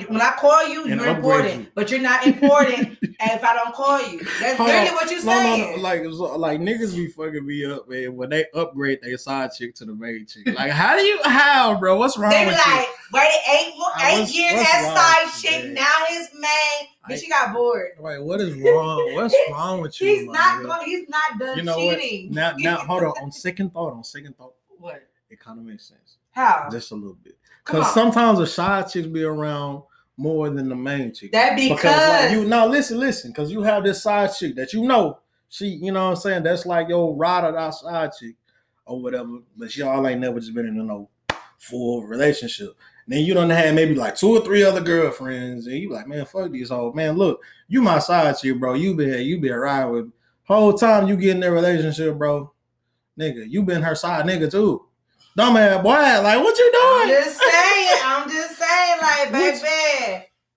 when 0.07 0.21
I 0.21 0.33
call 0.37 0.67
you, 0.67 0.85
And 0.85 1.01
you're 1.01 1.09
important, 1.09 1.59
you. 1.61 1.67
but 1.75 1.91
you're 1.91 1.99
not 1.99 2.25
important. 2.25 2.97
and 3.19 3.31
if 3.31 3.43
I 3.43 3.53
don't 3.55 3.73
call 3.73 3.99
you, 4.07 4.19
that's 4.39 4.57
Hold 4.57 4.69
literally 4.69 4.89
on. 4.89 4.95
what 4.95 5.11
you're 5.11 5.23
No, 5.23 5.33
no, 5.33 5.41
saying. 5.55 5.75
no. 5.77 5.81
Like, 5.81 6.01
it's 6.01 6.15
like 6.17 6.59
niggas 6.61 6.95
be 6.95 7.07
fucking 7.07 7.45
me 7.45 7.65
up, 7.65 7.87
man. 7.89 8.15
When 8.15 8.29
they 8.29 8.45
upgrade 8.53 8.99
their 9.01 9.17
side 9.17 9.51
chick 9.57 9.75
to 9.75 9.85
the 9.85 9.93
main 9.93 10.25
chick, 10.25 10.47
like, 10.55 10.71
how 10.71 10.95
do 10.95 11.03
you, 11.03 11.19
how, 11.23 11.77
bro? 11.79 11.97
What's 11.97 12.17
wrong 12.17 12.31
They 12.31 12.45
be 12.45 12.51
like, 12.51 12.87
waited 13.11 13.31
eight 13.51 13.73
eight 14.05 14.19
was- 14.21 14.35
years 14.35 14.53
as 14.73 14.85
side 14.85 15.41
chick. 15.41 15.63
you, 15.65 15.69
Now 15.73 15.91
his 16.09 16.29
main. 16.33 16.87
Bitch, 17.09 17.19
he 17.19 17.29
got 17.29 17.53
bored. 17.53 17.89
you? 17.97 18.03
Like, 18.03 18.19
what 18.21 18.39
is 18.39 18.53
wrong? 18.55 19.13
What's 19.13 19.35
wrong 19.51 19.81
with 19.81 19.99
you? 19.99 20.07
He's 20.07 20.25
not 20.25 20.63
going. 20.63 20.85
He's 20.85 21.09
not 21.09 21.37
done 21.39 21.57
You 21.57 21.63
know 21.63 21.77
what? 21.85 21.99
cheating. 21.99 22.31
Now, 22.31 22.53
now, 22.57 22.77
hold 22.77 23.03
on. 23.03 23.13
On 23.21 23.31
second 23.31 23.73
thought, 23.73 23.93
on 23.93 24.03
second 24.03 24.37
thought, 24.37 24.53
What? 24.77 25.03
it 25.29 25.39
kind 25.39 25.59
of 25.59 25.65
makes 25.65 25.85
sense, 25.87 26.17
How? 26.31 26.67
just 26.71 26.91
a 26.91 26.95
little 26.95 27.17
bit. 27.21 27.37
Because 27.65 27.93
sometimes 27.93 28.39
the 28.39 28.47
side 28.47 28.89
chicks 28.89 29.07
be 29.07 29.23
around 29.23 29.83
more 30.17 30.49
than 30.49 30.69
the 30.69 30.75
main 30.75 31.13
chick. 31.13 31.31
that 31.31 31.55
because, 31.55 31.77
because 31.81 32.09
like 32.09 32.31
you 32.31 32.45
no 32.45 32.67
listen 32.67 32.99
listen 32.99 33.31
because 33.31 33.51
you 33.51 33.63
have 33.63 33.83
this 33.83 34.03
side 34.03 34.31
chick 34.37 34.55
that 34.55 34.71
you 34.73 34.83
know 34.83 35.19
she 35.49 35.67
you 35.67 35.91
know 35.91 36.05
what 36.05 36.11
i'm 36.11 36.15
saying 36.15 36.43
that's 36.43 36.65
like 36.65 36.87
your 36.87 37.15
ride 37.15 37.43
or 37.43 37.51
die 37.51 37.69
side 37.71 38.11
chick 38.19 38.35
or 38.85 39.01
whatever. 39.01 39.39
But 39.57 39.75
y'all 39.75 40.05
ain't 40.07 40.21
never 40.21 40.39
just 40.39 40.53
been 40.53 40.67
in 40.67 40.79
a 40.79 40.83
no 40.83 41.09
full 41.57 42.03
relationship. 42.03 42.75
then 43.07 43.23
you 43.23 43.33
don't 43.33 43.49
have 43.49 43.73
maybe 43.75 43.95
like 43.95 44.15
two 44.15 44.29
or 44.37 44.41
three 44.41 44.63
other 44.63 44.81
girlfriends, 44.81 45.67
and 45.67 45.77
you 45.77 45.89
like, 45.91 46.07
man, 46.07 46.25
fuck 46.25 46.51
these 46.51 46.69
hoes. 46.69 46.93
Man, 46.95 47.15
look, 47.15 47.41
you 47.67 47.81
my 47.81 47.99
side 47.99 48.37
chick, 48.37 48.59
bro. 48.59 48.73
You 48.73 48.95
been 48.95 49.21
you 49.25 49.39
been 49.39 49.55
riding 49.55 49.91
with 49.91 50.11
whole 50.43 50.73
time 50.73 51.07
you 51.07 51.15
get 51.15 51.31
in 51.35 51.39
that 51.41 51.51
relationship, 51.51 52.17
bro. 52.17 52.51
Nigga, 53.19 53.45
you 53.47 53.63
been 53.63 53.81
her 53.81 53.95
side 53.95 54.25
nigga 54.25 54.49
too. 54.49 54.85
Dumbass 55.37 55.81
boy, 55.81 55.91
like 55.91 56.39
what 56.39 56.57
you 56.57 56.71
I'm 56.75 57.07
doing? 57.07 57.23
just 57.23 57.39
saying. 57.39 57.99
I'm 58.03 58.29
just 58.29 58.57
saying, 58.57 58.97
like, 59.01 59.31
baby. 59.31 59.57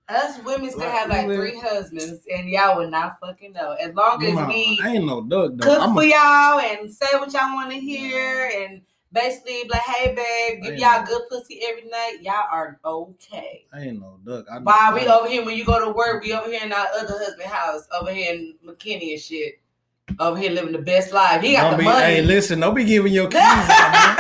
Us 0.09 0.41
women 0.45 0.71
can 0.71 0.81
have 0.83 1.11
like 1.11 1.27
three 1.27 1.59
husbands, 1.59 2.21
and 2.33 2.49
y'all 2.49 2.77
would 2.79 2.91
not 2.91 3.19
fucking 3.19 3.53
know. 3.53 3.73
As 3.73 3.93
long 3.93 4.23
as 4.25 4.37
we 4.47 4.81
I 4.83 4.95
ain't 4.95 5.05
no 5.05 5.21
duck 5.23 5.59
cook 5.59 5.81
I'm 5.81 5.95
for 5.95 6.03
a, 6.05 6.07
y'all 6.07 6.61
and 6.61 6.93
say 6.93 7.07
what 7.15 7.33
y'all 7.33 7.55
want 7.55 7.73
to 7.73 7.81
hear, 7.81 8.49
and 8.55 8.83
basically 9.13 9.65
be 9.65 9.69
like, 9.69 9.81
"Hey, 9.81 10.15
babe, 10.15 10.63
give 10.63 10.79
y'all 10.79 11.05
good 11.05 11.23
pussy 11.29 11.61
every 11.69 11.89
night." 11.89 12.19
Y'all 12.23 12.47
are 12.53 12.79
okay. 12.85 13.67
I 13.73 13.81
ain't 13.81 14.01
no 14.01 14.21
duck. 14.25 14.47
I 14.49 14.61
While 14.61 14.95
we 14.95 15.09
over 15.09 15.29
here, 15.29 15.45
when 15.45 15.57
you 15.57 15.65
go 15.65 15.85
to 15.85 15.91
work, 15.91 16.23
we 16.23 16.33
over 16.33 16.49
here 16.49 16.63
in 16.63 16.73
our 16.73 16.87
other 16.97 17.19
husband 17.19 17.51
house, 17.51 17.89
over 18.01 18.13
here 18.13 18.33
in 18.33 18.55
McKinney 18.65 19.15
and 19.15 19.21
shit, 19.21 19.61
over 20.19 20.39
here 20.39 20.51
living 20.51 20.73
the 20.73 20.79
best 20.79 21.13
life. 21.13 21.43
He 21.43 21.53
got 21.53 21.63
Don't 21.63 21.73
the 21.73 21.79
be, 21.79 21.85
money. 21.85 22.01
Hey, 22.05 22.23
listen, 22.23 22.61
don't 22.61 22.75
be 22.75 22.85
giving 22.85 23.13
your 23.13 23.29
keys 23.29 23.41
out, 23.41 23.93
man. 23.93 24.17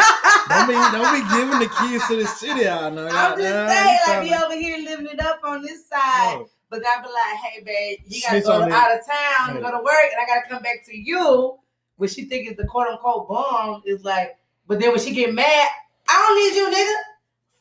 Don't 0.48 0.68
be, 0.68 0.74
don't 0.74 1.12
be 1.12 1.36
giving 1.36 1.58
the 1.58 1.68
keys 1.80 2.06
to 2.08 2.16
the 2.16 2.26
city 2.26 2.66
out 2.68 2.92
now. 2.92 3.08
I'm 3.10 3.38
just 3.38 3.42
saying, 3.72 3.98
like, 4.06 4.28
tryna- 4.28 4.44
over 4.44 4.54
here 4.56 4.78
living 4.78 5.06
it 5.06 5.20
up 5.20 5.40
on 5.44 5.62
this 5.62 5.88
side. 5.88 6.36
Oh, 6.38 6.48
But 6.70 6.82
I 6.86 7.00
be 7.02 7.08
like, 7.08 7.36
hey, 7.42 7.62
babe, 7.64 7.98
you 8.06 8.20
got 8.22 8.28
to 8.28 8.40
Snitch 8.40 8.44
go 8.44 8.66
to 8.68 8.72
out 8.74 8.94
of 8.94 9.00
town 9.06 9.54
to 9.56 9.60
go 9.60 9.70
to 9.70 9.78
work, 9.78 10.10
and 10.12 10.20
I 10.20 10.26
got 10.26 10.42
to 10.44 10.48
come 10.50 10.62
back 10.62 10.84
to 10.86 10.96
you. 10.96 11.56
What 11.96 12.10
she 12.10 12.24
think 12.26 12.50
is 12.50 12.56
the 12.56 12.66
quote 12.66 12.88
unquote 12.88 13.28
bomb 13.28 13.82
is 13.86 14.04
like, 14.04 14.36
but 14.66 14.78
then 14.80 14.90
when 14.90 15.00
she 15.00 15.12
get 15.12 15.32
mad, 15.32 15.68
I 16.08 16.26
don't 16.28 16.36
need 16.38 16.56
you, 16.60 16.76
nigga. 16.76 16.96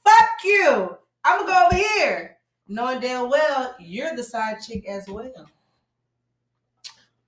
Fuck 0.03 0.29
you. 0.43 0.97
I'm 1.23 1.39
gonna 1.45 1.51
go 1.51 1.65
over 1.67 1.75
here, 1.75 2.37
knowing 2.67 2.99
damn 2.99 3.29
well 3.29 3.75
you're 3.79 4.15
the 4.15 4.23
side 4.23 4.57
chick 4.65 4.87
as 4.87 5.07
well. 5.07 5.31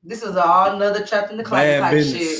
This 0.07 0.23
is 0.23 0.35
all 0.37 0.71
another 0.75 1.05
trapped 1.05 1.31
in 1.31 1.37
the 1.37 1.43
closet 1.43 1.79
type 1.79 2.03
shit. 2.03 2.39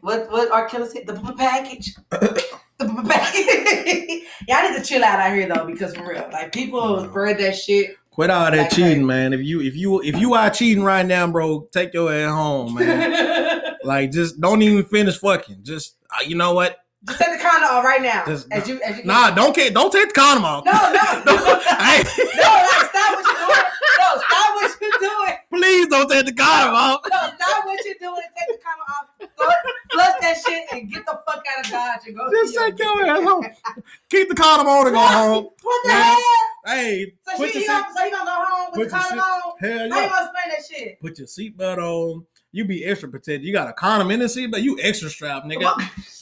What 0.00 0.30
what 0.30 0.50
R. 0.50 0.66
Kelly 0.68 0.88
said? 0.88 1.06
The 1.06 1.14
package. 1.36 1.94
the 2.10 3.04
package. 3.08 4.22
Y'all 4.48 4.70
need 4.70 4.78
to 4.78 4.84
chill 4.84 5.04
out 5.04 5.18
out 5.20 5.34
here 5.34 5.46
though, 5.46 5.66
because 5.66 5.94
for 5.94 6.08
real, 6.08 6.28
like 6.32 6.52
people 6.52 6.96
No. 6.96 7.08
spread 7.08 7.38
that 7.38 7.56
shit. 7.56 7.96
Quit 8.10 8.30
all 8.30 8.50
that 8.50 8.56
Like, 8.56 8.70
cheating, 8.70 9.00
hey. 9.00 9.04
man. 9.04 9.32
If 9.32 9.40
you 9.42 9.60
if 9.60 9.76
you 9.76 10.00
if 10.02 10.16
you 10.18 10.34
are 10.34 10.48
cheating 10.50 10.82
right 10.84 11.04
now, 11.04 11.26
bro, 11.26 11.68
take 11.72 11.92
your 11.94 12.12
ass 12.12 12.30
home, 12.32 12.74
man. 12.74 13.74
like 13.84 14.10
just 14.10 14.40
don't 14.40 14.62
even 14.62 14.84
finish 14.84 15.18
fucking. 15.18 15.58
Just 15.62 15.96
uh, 16.10 16.22
you 16.26 16.36
know 16.36 16.54
what? 16.54 16.78
Just 17.06 17.18
take 17.20 17.36
the 17.36 17.44
condom 17.44 17.68
off 17.70 17.84
right 17.84 18.00
now. 18.00 18.24
Just- 18.26 18.50
as 18.50 18.66
you, 18.66 18.80
as 18.82 18.96
you 18.98 19.04
Nah, 19.04 19.30
don't 19.30 19.54
care. 19.54 19.70
Don't 19.70 19.92
take 19.92 20.08
the 20.08 20.14
condom 20.14 20.44
off. 20.46 20.64
No, 20.64 20.72
no, 20.72 20.78
no. 21.26 21.60
Hey, 21.60 22.02
no, 22.02 22.48
like, 22.48 22.88
stop 22.88 23.14
what 23.14 23.26
you're 23.26 23.46
doing. 23.46 23.64
No, 23.98 24.08
stop 24.16 24.54
what 24.54 24.76
you're 24.80 25.00
doing. 25.00 25.34
Please 25.56 25.86
don't 25.88 26.10
take 26.10 26.26
the 26.26 26.32
condom 26.32 26.74
off. 26.74 27.00
No, 27.10 27.16
stop 27.16 27.64
what 27.66 27.84
you're 27.84 27.94
doing. 28.00 28.22
Take 28.38 28.58
the 28.58 28.62
condom 28.64 28.86
off. 28.88 29.06
Flush, 29.36 29.54
flush 29.92 30.20
that 30.20 30.42
shit 30.46 30.64
and 30.72 30.90
get 30.90 31.04
the 31.06 31.18
fuck 31.26 31.42
out 31.56 31.64
of 31.64 31.70
Dodge 31.70 32.00
and 32.06 32.16
go. 32.16 32.30
Just 32.30 32.56
take 32.56 32.78
your 32.78 33.06
ass 33.06 33.22
home. 33.22 33.44
Keep 34.10 34.28
the 34.30 34.34
condom 34.34 34.66
on 34.68 34.86
and 34.86 34.94
go 34.94 35.00
home. 35.00 35.48
What 35.62 35.80
the 35.84 35.90
Yeah. 35.90 36.02
hell? 36.04 36.20
Hey, 36.66 37.12
So, 37.26 37.36
put 37.36 37.36
she, 37.36 37.42
your 37.42 37.52
you 37.54 37.60
seat, 37.60 37.66
gonna, 37.66 37.86
so 37.94 38.04
you 38.04 38.10
gonna 38.10 38.24
go 38.24 38.44
home 38.44 38.70
with 38.72 38.90
the 38.90 38.96
condom 38.96 39.18
on? 39.20 39.24
hell 39.40 39.52
How 39.60 39.66
you 39.68 39.84
yeah. 39.84 39.88
gonna 39.88 40.06
explain 40.06 40.48
that 40.48 40.64
shit? 40.70 41.00
Put 41.00 41.18
your 41.18 41.26
seatbelt 41.26 41.78
on. 41.78 42.26
You 42.54 42.64
be 42.64 42.84
extra 42.84 43.08
protected. 43.08 43.42
You 43.42 43.52
got 43.52 43.68
a 43.68 43.72
condom 43.72 44.10
in 44.12 44.20
the 44.20 44.28
seat, 44.28 44.46
but 44.52 44.62
You 44.62 44.78
extra 44.80 45.10
strap, 45.10 45.42
nigga. 45.44 45.74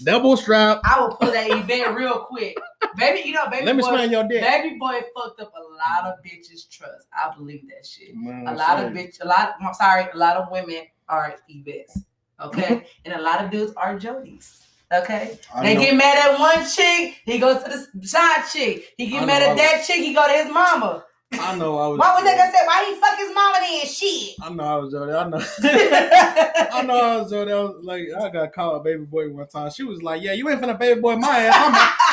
Double 0.03 0.37
strap. 0.37 0.81
I 0.83 0.99
will 1.01 1.14
pull 1.16 1.31
that 1.31 1.51
event 1.51 1.95
real 1.95 2.21
quick. 2.21 2.57
Baby, 2.97 3.29
you 3.29 3.35
know, 3.35 3.49
baby 3.51 3.66
Let 3.66 3.77
me 3.77 3.83
boy, 3.83 3.88
smell 3.90 4.11
your 4.11 4.25
dick. 4.27 4.42
baby 4.42 4.77
boy 4.79 5.01
fucked 5.14 5.40
up 5.40 5.53
a 5.55 5.61
lot 5.61 6.11
of 6.12 6.25
bitches' 6.25 6.68
trust. 6.71 7.07
I 7.12 7.35
believe 7.37 7.68
that 7.68 7.85
shit. 7.87 8.14
Man, 8.16 8.47
A 8.49 8.55
lot 8.55 8.83
of 8.83 8.97
shit. 8.97 9.12
bitch, 9.14 9.23
a 9.23 9.27
lot. 9.27 9.55
I'm 9.61 9.75
sorry, 9.75 10.07
a 10.12 10.16
lot 10.16 10.37
of 10.38 10.51
women 10.51 10.85
are 11.09 11.37
Yvettes, 11.51 11.99
okay, 12.42 12.87
and 13.05 13.14
a 13.14 13.21
lot 13.21 13.45
of 13.45 13.51
dudes 13.51 13.73
are 13.77 13.99
Jodies. 13.99 14.59
Okay, 14.92 15.38
I 15.55 15.62
they 15.62 15.75
know. 15.75 15.81
get 15.81 15.97
mad 15.97 16.18
at 16.18 16.38
one 16.38 16.66
chick, 16.68 17.16
he 17.25 17.38
goes 17.38 17.62
to 17.62 17.87
the 17.95 18.07
side 18.07 18.45
chick. 18.53 18.92
He 18.99 19.07
I 19.07 19.11
get 19.21 19.27
mad 19.27 19.42
know, 19.42 19.51
at 19.53 19.57
that 19.57 19.85
chick, 19.87 19.97
he 19.97 20.12
go 20.14 20.27
to 20.27 20.33
his 20.33 20.53
mama. 20.53 21.05
I 21.35 21.57
know 21.57 21.79
I 21.79 21.87
was. 21.88 21.99
Why 21.99 22.14
would 22.14 22.25
gonna 22.25 22.53
say 22.53 22.66
why 22.66 22.85
he 22.88 23.01
fuck 23.01 23.18
his 23.18 23.35
mama 23.35 23.59
then? 23.61 23.87
Shit. 23.87 24.37
I 24.42 24.51
know 24.51 24.64
I 24.64 24.77
was 24.77 24.92
Jody. 24.92 25.12
I 25.12 25.29
know. 25.29 25.38
I 26.73 26.83
know 26.83 26.95
I 26.95 27.16
was 27.23 27.31
Jody. 27.31 27.53
I 27.53 27.61
was 27.61 27.77
like, 27.83 28.03
I 28.21 28.29
got 28.31 28.53
called 28.53 28.85
baby 28.85 29.05
boy 29.05 29.29
one 29.31 29.47
time. 29.49 29.71
She 29.71 29.83
was 29.85 30.03
like, 30.03 30.23
"Yeah, 30.23 30.33
you 30.33 30.49
ain't 30.49 30.61
finna 30.61 30.79
baby 30.79 31.01
boy 31.01 31.16
my 31.16 31.29
ass. 31.38 31.55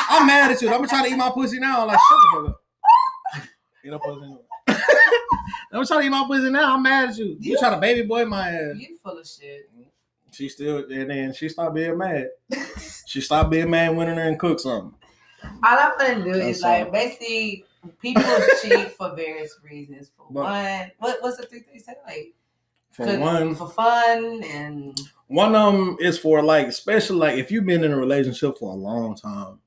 I'm, 0.08 0.20
I'm 0.22 0.26
mad 0.26 0.50
at 0.50 0.62
you. 0.62 0.68
I'm 0.68 0.76
gonna 0.76 0.88
try 0.88 1.06
to 1.06 1.12
eat 1.12 1.16
my 1.16 1.30
pussy 1.30 1.58
now." 1.58 1.82
I'm 1.82 1.88
like, 1.88 1.98
shut 1.98 2.18
the 2.18 2.28
fuck 2.36 2.48
up. 2.48 3.48
Eat 3.84 3.92
up 3.92 4.02
pussy. 4.02 4.36
I'm 5.72 5.86
trying 5.86 6.00
to 6.00 6.06
eat 6.06 6.10
my 6.10 6.24
pussy 6.26 6.50
now. 6.50 6.74
I'm 6.74 6.82
mad 6.82 7.10
at 7.10 7.18
you. 7.18 7.26
You 7.40 7.52
You- 7.52 7.58
trying 7.58 7.74
to 7.74 7.80
baby 7.80 8.06
boy 8.06 8.24
my 8.24 8.48
ass? 8.50 8.76
you 8.76 8.98
full 9.02 9.18
of 9.18 9.26
shit. 9.26 9.70
She 10.32 10.48
still, 10.48 10.78
and 10.90 11.10
then 11.10 11.32
she 11.34 11.48
stopped 11.48 11.74
being 11.74 11.98
mad. 11.98 12.28
She 13.06 13.20
stopped 13.20 13.50
being 13.50 13.68
mad, 13.70 13.96
went 13.96 14.10
in 14.10 14.16
there 14.16 14.28
and 14.28 14.38
cooked 14.38 14.60
something. 14.60 14.94
All 15.42 15.50
I'm 15.62 15.98
gonna 15.98 16.24
do 16.24 16.32
That's 16.34 16.58
is 16.58 16.62
like 16.62 16.92
basically 16.92 17.64
people 18.00 18.22
cheat 18.62 18.92
for 18.92 19.14
various 19.14 19.58
reasons. 19.62 20.10
For 20.16 20.26
But- 20.30 20.44
one, 20.44 20.90
what 20.98 21.22
what's 21.22 21.36
the 21.38 21.44
three 21.46 21.60
things 21.60 21.84
say? 21.84 21.94
Like 22.06 22.34
For 22.92 23.04
could- 23.06 23.20
one, 23.20 23.54
for 23.54 23.68
fun 23.70 24.42
and 24.44 25.00
One 25.28 25.54
of 25.54 25.72
them 25.74 25.96
is 26.00 26.18
for 26.18 26.42
like, 26.42 26.66
especially 26.66 27.16
like 27.18 27.38
if 27.38 27.50
you've 27.50 27.66
been 27.66 27.84
in 27.84 27.92
a 27.92 27.96
relationship 27.96 28.58
for 28.58 28.72
a 28.72 28.76
long 28.76 29.14
time, 29.14 29.60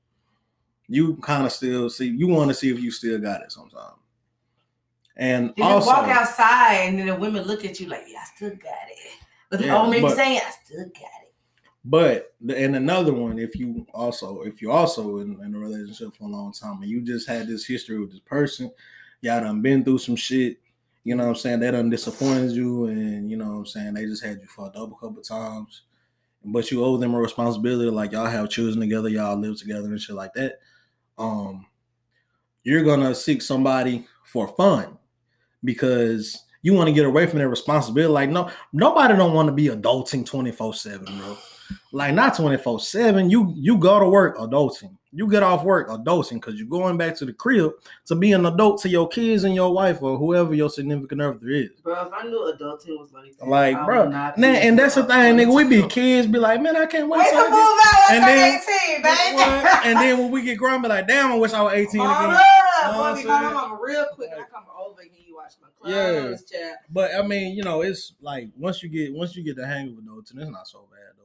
you 0.88 1.16
kind 1.16 1.46
of 1.46 1.52
still 1.52 1.88
see 1.88 2.06
you 2.08 2.28
want 2.28 2.50
to 2.50 2.54
see 2.54 2.70
if 2.70 2.78
you 2.78 2.90
still 2.90 3.18
got 3.18 3.40
it 3.42 3.50
sometimes. 3.52 3.96
And 5.16 5.52
you 5.56 5.62
also, 5.64 5.86
walk 5.90 6.08
outside 6.08 6.74
and 6.88 6.98
then 6.98 7.06
the 7.06 7.14
women 7.14 7.44
look 7.44 7.64
at 7.64 7.78
you 7.78 7.86
like, 7.86 8.02
yeah, 8.08 8.18
I 8.18 8.24
still 8.36 8.50
got 8.50 8.88
it. 8.90 8.98
But 9.48 9.60
the 9.60 9.66
Yeah, 9.66 9.78
old 9.80 9.90
man 9.90 10.02
be 10.02 10.08
saying, 10.10 10.40
I 10.44 10.50
still 10.64 10.84
got 10.86 10.90
it. 10.90 11.13
But 11.84 12.34
and 12.48 12.76
another 12.76 13.12
one, 13.12 13.38
if 13.38 13.56
you 13.56 13.86
also 13.92 14.42
if 14.42 14.62
you're 14.62 14.72
also 14.72 15.18
in, 15.18 15.38
in 15.44 15.54
a 15.54 15.58
relationship 15.58 16.14
for 16.14 16.24
a 16.24 16.28
long 16.28 16.52
time 16.52 16.80
and 16.80 16.90
you 16.90 17.02
just 17.02 17.28
had 17.28 17.46
this 17.46 17.66
history 17.66 18.00
with 18.00 18.10
this 18.10 18.20
person, 18.20 18.70
y'all 19.20 19.40
done 19.40 19.60
been 19.60 19.84
through 19.84 19.98
some 19.98 20.16
shit. 20.16 20.58
You 21.04 21.14
know 21.14 21.24
what 21.24 21.30
I'm 21.30 21.36
saying? 21.36 21.60
They 21.60 21.70
done 21.70 21.90
disappointed 21.90 22.52
you, 22.52 22.86
and 22.86 23.30
you 23.30 23.36
know 23.36 23.50
what 23.50 23.58
I'm 23.58 23.66
saying 23.66 23.94
they 23.94 24.06
just 24.06 24.24
had 24.24 24.40
you 24.40 24.46
fucked 24.46 24.76
up 24.76 24.92
a 24.92 24.94
couple 24.94 25.20
times. 25.22 25.82
But 26.42 26.70
you 26.70 26.82
owe 26.84 26.96
them 26.96 27.14
a 27.14 27.18
responsibility, 27.18 27.90
like 27.90 28.12
y'all 28.12 28.26
have 28.26 28.48
children 28.48 28.80
together, 28.80 29.08
y'all 29.08 29.36
live 29.36 29.58
together 29.58 29.88
and 29.88 30.00
shit 30.00 30.16
like 30.16 30.32
that. 30.34 30.60
Um, 31.18 31.66
you're 32.62 32.82
gonna 32.82 33.14
seek 33.14 33.42
somebody 33.42 34.06
for 34.24 34.48
fun 34.48 34.96
because 35.62 36.44
you 36.62 36.72
want 36.72 36.88
to 36.88 36.94
get 36.94 37.04
away 37.04 37.26
from 37.26 37.40
that 37.40 37.48
responsibility. 37.48 38.10
Like, 38.10 38.30
no, 38.30 38.50
nobody 38.72 39.14
don't 39.14 39.34
want 39.34 39.48
to 39.48 39.52
be 39.52 39.66
adulting 39.66 40.24
24-7, 40.24 41.18
bro. 41.18 41.36
Like 41.92 42.14
not 42.14 42.34
24-7. 42.34 43.30
You 43.30 43.52
you 43.56 43.76
go 43.78 43.98
to 44.00 44.08
work 44.08 44.36
adulting. 44.38 44.96
You 45.16 45.30
get 45.30 45.44
off 45.44 45.62
work 45.62 45.88
adulting 45.90 46.34
because 46.34 46.56
you're 46.56 46.66
going 46.66 46.96
back 46.96 47.14
to 47.18 47.24
the 47.24 47.32
crib 47.32 47.70
to 48.06 48.16
be 48.16 48.32
an 48.32 48.44
adult 48.46 48.80
to 48.82 48.88
your 48.88 49.06
kids 49.06 49.44
and 49.44 49.54
your 49.54 49.72
wife 49.72 50.02
or 50.02 50.18
whoever 50.18 50.52
your 50.54 50.68
significant 50.68 51.22
other 51.22 51.38
is. 51.48 51.70
Bro, 51.84 52.06
if 52.06 52.12
I 52.12 52.24
knew 52.24 52.52
adulting 52.52 52.98
was 52.98 53.12
like 53.12 53.36
that, 53.38 53.46
Like, 53.48 53.76
I 53.76 53.84
bro, 53.84 54.08
Nah, 54.08 54.32
and 54.36 54.76
that's 54.76 54.96
the 54.96 55.04
thing, 55.04 55.36
nigga. 55.36 55.54
We 55.54 55.62
be 55.68 55.86
kids, 55.86 56.26
be 56.26 56.40
like, 56.40 56.60
man, 56.60 56.76
I 56.76 56.86
can't 56.86 57.08
wait. 57.08 57.18
Wait 57.20 57.30
to 57.30 57.36
move 57.36 57.52
out. 57.52 58.10
And 58.10 58.24
then- 58.24 58.60
18, 58.90 59.02
baby. 59.02 59.42
And 59.84 59.98
then 60.00 60.18
when 60.18 60.30
we 60.32 60.42
get 60.42 60.58
grown, 60.58 60.82
be 60.82 60.88
like, 60.88 61.06
damn, 61.06 61.30
I 61.30 61.36
wish 61.36 61.52
I 61.52 61.62
was 61.62 61.74
18 61.74 62.00
Hold 62.00 62.10
again. 62.10 62.30
up. 62.30 62.40
know 62.86 62.92
Boy, 62.92 62.98
what 62.98 63.14
be 63.14 63.20
I'm 63.20 63.26
calling 63.26 63.42
saying? 63.42 63.44
my 63.44 63.52
mama 63.52 63.78
real 63.80 64.06
quick. 64.14 64.30
I 64.32 64.42
come 64.52 64.64
over 64.84 65.00
here, 65.02 65.10
you 65.28 65.36
watch 65.36 65.52
my 65.62 65.88
Yeah. 65.90 66.20
clothes, 66.22 66.44
child. 66.50 66.76
But 66.90 67.14
I 67.14 67.22
mean, 67.22 67.56
you 67.56 67.62
know, 67.62 67.82
it's 67.82 68.14
like 68.20 68.48
once 68.58 68.82
you 68.82 68.88
get 68.88 69.14
once 69.14 69.36
you 69.36 69.44
get 69.44 69.54
the 69.54 69.64
hang 69.66 69.90
of 69.90 69.94
adulting, 69.94 70.40
it's 70.40 70.50
not 70.50 70.66
so 70.66 70.88
bad 70.90 71.12
though. 71.16 71.23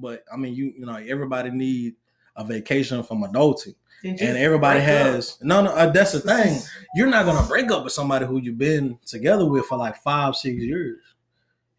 But 0.00 0.24
I 0.32 0.36
mean, 0.36 0.54
you 0.54 0.72
you 0.76 0.86
know, 0.86 0.96
everybody 0.96 1.50
need 1.50 1.94
a 2.36 2.44
vacation 2.44 3.02
from 3.02 3.22
adulting, 3.22 3.74
Then 4.02 4.16
and 4.20 4.36
everybody 4.38 4.80
break 4.80 4.88
up. 4.88 5.06
has 5.14 5.38
no, 5.42 5.62
no. 5.62 5.70
Uh, 5.72 5.90
that's 5.90 6.12
the 6.12 6.20
thing. 6.20 6.60
You're 6.94 7.08
not 7.08 7.26
gonna 7.26 7.46
break 7.46 7.70
up 7.70 7.84
with 7.84 7.92
somebody 7.92 8.26
who 8.26 8.38
you've 8.38 8.58
been 8.58 8.98
together 9.04 9.44
with 9.44 9.66
for 9.66 9.76
like 9.76 9.96
five, 9.96 10.36
six 10.36 10.56
years. 10.56 10.98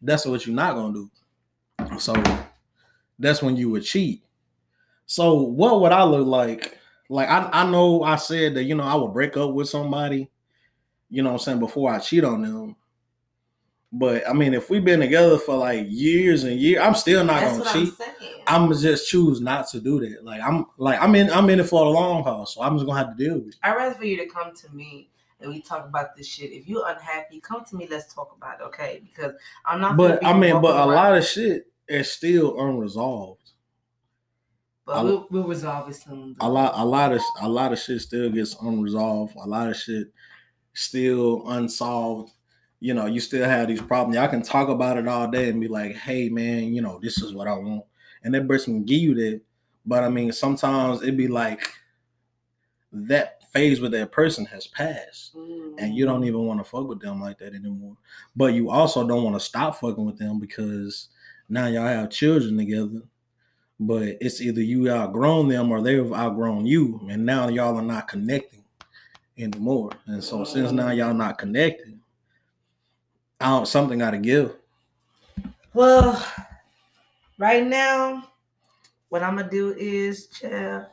That's 0.00 0.26
what 0.26 0.46
you're 0.46 0.54
not 0.54 0.74
gonna 0.74 0.94
do. 0.94 1.10
So 1.98 2.14
that's 3.18 3.42
when 3.42 3.56
you 3.56 3.70
would 3.70 3.84
cheat. 3.84 4.22
So 5.06 5.34
what 5.34 5.80
would 5.80 5.92
I 5.92 6.04
look 6.04 6.26
like? 6.26 6.78
Like 7.08 7.28
I, 7.28 7.48
I 7.52 7.70
know 7.70 8.02
I 8.02 8.16
said 8.16 8.54
that 8.54 8.64
you 8.64 8.74
know 8.74 8.84
I 8.84 8.94
would 8.94 9.12
break 9.12 9.36
up 9.36 9.52
with 9.52 9.68
somebody, 9.68 10.30
you 11.10 11.22
know 11.22 11.30
what 11.30 11.40
I'm 11.40 11.44
saying, 11.44 11.58
before 11.58 11.92
I 11.92 11.98
cheat 11.98 12.24
on 12.24 12.42
them. 12.42 12.76
But 13.94 14.26
I 14.26 14.32
mean, 14.32 14.54
if 14.54 14.70
we've 14.70 14.84
been 14.84 15.00
together 15.00 15.36
for 15.38 15.54
like 15.54 15.86
years 15.88 16.44
and 16.44 16.58
years, 16.58 16.80
I'm 16.82 16.94
still 16.94 17.22
not 17.24 17.40
That's 17.40 17.58
gonna 17.58 17.72
cheat. 17.86 17.94
I'm. 18.46 18.64
I'm 18.64 18.78
just 18.78 19.08
choose 19.08 19.40
not 19.40 19.68
to 19.68 19.80
do 19.80 20.00
that. 20.00 20.24
Like 20.24 20.40
I'm 20.42 20.64
like 20.78 21.00
I'm 21.00 21.14
in 21.14 21.30
I'm 21.30 21.50
in 21.50 21.60
it 21.60 21.64
for 21.64 21.84
the 21.84 21.90
long 21.90 22.22
haul, 22.24 22.46
so 22.46 22.62
I'm 22.62 22.76
just 22.76 22.86
gonna 22.86 22.98
have 23.04 23.16
to 23.16 23.22
deal 23.22 23.38
with 23.38 23.48
it. 23.48 23.56
I'd 23.62 23.76
rather 23.76 23.94
for 23.94 24.06
you 24.06 24.16
to 24.16 24.26
come 24.26 24.54
to 24.56 24.74
me 24.74 25.10
and 25.40 25.50
we 25.50 25.60
talk 25.60 25.86
about 25.86 26.16
this 26.16 26.26
shit. 26.26 26.52
If 26.52 26.66
you're 26.68 26.88
unhappy, 26.88 27.40
come 27.40 27.64
to 27.66 27.76
me. 27.76 27.86
Let's 27.90 28.12
talk 28.14 28.34
about 28.36 28.60
it, 28.60 28.64
okay? 28.64 29.02
Because 29.04 29.34
I'm 29.66 29.80
not. 29.80 29.96
But 29.98 30.24
I 30.24 30.32
mean, 30.32 30.62
but 30.62 30.74
a 30.74 30.78
around- 30.78 30.88
lot 30.94 31.16
of 31.18 31.24
shit 31.26 31.66
is 31.86 32.10
still 32.10 32.58
unresolved. 32.58 33.50
But 34.86 34.96
I- 34.96 35.02
we'll, 35.02 35.26
we'll 35.30 35.46
resolve 35.46 35.90
it 35.90 35.94
soon. 35.96 36.34
a 36.40 36.48
lot 36.48 36.72
a 36.76 36.84
lot 36.84 37.12
of 37.12 37.20
a 37.42 37.48
lot 37.48 37.72
of 37.72 37.78
shit 37.78 38.00
still 38.00 38.30
gets 38.30 38.56
unresolved. 38.62 39.34
A 39.36 39.46
lot 39.46 39.68
of 39.68 39.76
shit 39.76 40.08
still 40.72 41.46
unsolved. 41.48 42.32
You 42.82 42.94
know, 42.94 43.06
you 43.06 43.20
still 43.20 43.48
have 43.48 43.68
these 43.68 43.80
problems. 43.80 44.16
Y'all 44.16 44.26
can 44.26 44.42
talk 44.42 44.68
about 44.68 44.98
it 44.98 45.06
all 45.06 45.28
day 45.28 45.48
and 45.48 45.60
be 45.60 45.68
like, 45.68 45.94
"Hey, 45.94 46.28
man, 46.28 46.74
you 46.74 46.82
know, 46.82 46.98
this 47.00 47.22
is 47.22 47.32
what 47.32 47.46
I 47.46 47.54
want," 47.54 47.84
and 48.24 48.34
that 48.34 48.48
person 48.48 48.74
can 48.74 48.84
give 48.84 49.00
you 49.00 49.14
that. 49.14 49.40
But 49.86 50.02
I 50.02 50.08
mean, 50.08 50.32
sometimes 50.32 51.00
it 51.02 51.16
be 51.16 51.28
like 51.28 51.62
that 52.90 53.48
phase 53.52 53.80
with 53.80 53.92
that 53.92 54.10
person 54.10 54.46
has 54.46 54.66
passed, 54.66 55.36
and 55.78 55.94
you 55.94 56.04
don't 56.04 56.22
mm. 56.22 56.26
even 56.26 56.44
want 56.44 56.58
to 56.58 56.68
fuck 56.68 56.88
with 56.88 57.00
them 57.00 57.20
like 57.20 57.38
that 57.38 57.54
anymore. 57.54 57.96
But 58.34 58.54
you 58.54 58.68
also 58.68 59.06
don't 59.06 59.22
want 59.22 59.36
to 59.36 59.40
stop 59.40 59.76
fucking 59.76 60.04
with 60.04 60.18
them 60.18 60.40
because 60.40 61.08
now 61.48 61.68
y'all 61.68 61.86
have 61.86 62.10
children 62.10 62.56
together. 62.56 63.02
But 63.78 64.16
it's 64.20 64.40
either 64.40 64.60
you 64.60 64.90
outgrown 64.90 65.46
them 65.46 65.70
or 65.70 65.80
they've 65.82 66.12
outgrown 66.12 66.66
you, 66.66 67.00
and 67.08 67.24
now 67.24 67.46
y'all 67.46 67.76
are 67.76 67.82
not 67.82 68.08
connecting 68.08 68.64
anymore. 69.38 69.90
And 70.06 70.22
so 70.22 70.42
since 70.42 70.72
now 70.72 70.90
y'all 70.90 71.14
not 71.14 71.38
connected, 71.38 71.98
I 73.42 73.48
don't, 73.48 73.66
something 73.66 73.98
got 73.98 74.12
to 74.12 74.18
give. 74.18 74.54
Well, 75.74 76.24
right 77.38 77.66
now, 77.66 78.28
what 79.08 79.22
I'm 79.22 79.36
gonna 79.36 79.50
do 79.50 79.74
is 79.76 80.28
chill. 80.28 80.86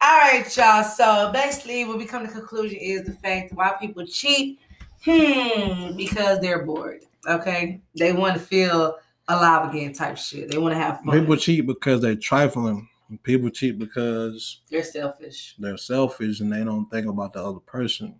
All 0.00 0.18
right, 0.18 0.44
y'all. 0.56 0.82
So 0.82 1.30
basically, 1.32 1.84
what 1.84 1.98
we 1.98 2.04
come 2.04 2.26
to 2.26 2.32
conclusion 2.32 2.78
is 2.78 3.04
the 3.04 3.12
fact 3.12 3.52
why 3.52 3.74
people 3.80 4.04
cheat. 4.06 4.60
Hmm, 5.04 5.96
because 5.96 6.40
they're 6.40 6.64
bored. 6.64 7.04
Okay, 7.26 7.80
they 7.96 8.12
want 8.12 8.34
to 8.34 8.40
feel 8.40 8.96
alive 9.28 9.70
again, 9.70 9.92
type 9.92 10.18
shit. 10.18 10.50
They 10.50 10.58
want 10.58 10.74
to 10.74 10.78
have 10.78 11.00
fun. 11.00 11.20
People 11.20 11.36
cheat 11.36 11.66
because 11.66 12.00
they're 12.00 12.16
trifling. 12.16 12.88
People 13.22 13.50
cheat 13.50 13.78
because 13.78 14.60
they're 14.70 14.82
selfish. 14.82 15.54
they're 15.58 15.76
selfish 15.76 16.40
and 16.40 16.52
they 16.52 16.64
don't 16.64 16.90
think 16.90 17.06
about 17.06 17.32
the 17.32 17.42
other 17.42 17.60
person. 17.60 18.16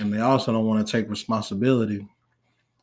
And 0.00 0.12
they 0.12 0.20
also 0.20 0.52
don't 0.52 0.66
want 0.66 0.86
to 0.86 0.90
take 0.90 1.10
responsibility 1.10 2.06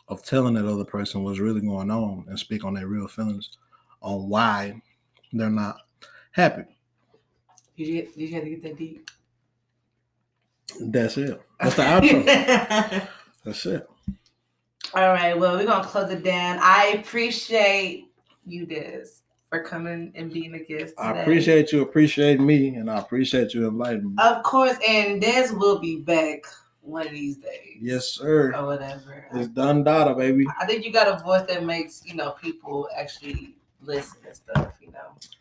of 0.08 0.24
telling 0.24 0.54
that 0.56 0.68
other 0.68 0.86
person 0.86 1.24
what's 1.24 1.40
really 1.40 1.62
going 1.62 1.90
on 1.90 2.26
and 2.28 2.38
speak 2.38 2.64
on 2.64 2.74
their 2.74 2.88
real 2.88 3.08
feelings 3.08 3.58
on 4.02 4.30
why 4.30 4.82
they're 5.34 5.50
not 5.50 5.78
happy. 6.32 6.64
Did 7.78 7.88
you, 7.88 8.02
did 8.04 8.18
you 8.18 8.36
have 8.36 8.44
to 8.44 8.50
get 8.50 8.64
that 8.64 8.78
deep? 8.78 9.10
That's 10.80 11.18
it. 11.18 11.42
That's 11.60 11.76
the 11.76 11.84
outro. 11.84 13.08
That's 13.44 13.66
it. 13.66 13.88
All 14.94 15.10
right. 15.10 15.38
Well, 15.38 15.58
we're 15.58 15.66
gonna 15.66 15.84
close 15.84 16.12
it 16.12 16.24
down. 16.24 16.58
I 16.62 16.98
appreciate 17.00 18.12
you, 18.46 18.66
Dezz, 18.66 19.22
for 19.50 19.64
coming 19.64 20.12
and 20.16 20.32
being 20.32 20.54
a 20.54 20.60
guest. 20.60 20.94
I 20.98 21.20
appreciate 21.20 21.72
you 21.72 21.82
appreciating 21.82 22.46
me 22.46 22.76
and 22.76 22.90
I 22.90 23.00
appreciate 23.00 23.54
you 23.54 23.68
inviting 23.68 24.16
me. 24.16 24.24
Of 24.24 24.44
course, 24.44 24.78
and 24.88 25.22
Dezz 25.22 25.58
will 25.58 25.80
be 25.80 26.02
back 26.02 26.44
one 26.86 27.08
of 27.08 27.14
these 27.14 27.38
days. 27.38 27.78
Yes, 27.82 28.08
sir. 28.08 28.54
Or 28.56 28.66
whatever. 28.66 29.26
It's 29.34 29.48
done 29.48 29.84
data, 29.84 30.14
baby. 30.14 30.46
I 30.60 30.66
think 30.66 30.86
you 30.86 30.92
got 30.92 31.08
a 31.08 31.24
voice 31.24 31.46
that 31.48 31.64
makes 31.64 32.04
you 32.06 32.16
know 32.16 32.32
people 32.32 32.90
actually 32.98 33.56
listen 33.82 34.18
and 34.26 34.36
stuff. 34.36 34.74
You 34.82 34.92
know. 34.92 35.00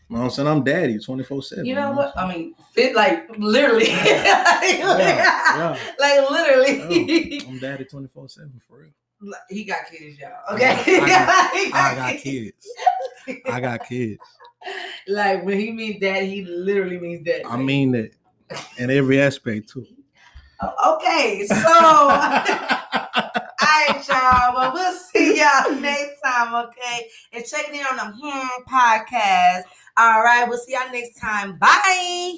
You 0.09 0.17
know 0.17 0.19
what 0.19 0.25
I'm 0.25 0.31
saying? 0.31 0.49
I'm 0.49 0.65
daddy 0.65 0.99
24 0.99 1.43
7. 1.43 1.65
You 1.67 1.75
know 1.75 1.93
what? 1.93 2.17
I 2.17 2.29
mean, 2.33 2.55
fit 2.73 2.95
like 2.95 3.27
literally, 3.39 3.89
Yeah, 3.89 5.79
like 5.99 6.31
literally. 6.31 7.41
Oh, 7.43 7.49
I'm 7.49 7.59
daddy 7.59 7.85
24 7.85 8.29
7 8.29 8.61
for 8.69 8.79
real. 8.79 8.91
He 9.49 9.65
got 9.65 9.87
kids, 9.91 10.19
y'all. 10.19 10.55
Okay. 10.55 10.77
I 10.79 11.51
He 11.55 11.73
I 11.73 11.95
got 11.95 12.17
kids. 12.23 12.69
I 13.47 13.61
got 13.61 13.89
kids. 13.89 14.21
Like 15.09 15.45
when 15.45 15.59
he 15.59 15.73
means 15.73 16.01
dad, 16.01 16.25
he 16.25 16.45
literally 16.45 16.99
means 16.99 17.25
dad. 17.25 17.43
I 17.47 17.57
mean 17.57 17.93
that 17.93 18.13
in 18.79 18.91
every 18.91 19.21
aspect 19.21 19.71
too. 19.71 19.87
Okay, 20.87 21.47
so 21.47 21.57
all 21.57 22.09
right, 22.09 24.05
y'all. 24.09 24.55
Well, 24.55 24.73
we'll 24.73 24.99
see 24.99 25.39
y'all 25.39 25.75
next 25.81 26.21
time, 26.23 26.55
okay? 26.67 27.09
And 27.33 27.45
check 27.45 27.69
in 27.73 27.85
on 27.87 27.97
the 27.97 28.17
Hmm 28.21 28.63
podcast. 28.69 29.63
All 29.97 30.23
right, 30.23 30.47
we'll 30.49 30.59
see 30.59 30.73
y'all 30.73 30.91
next 30.93 31.21
time. 31.21 31.59
Bye. 31.59 32.37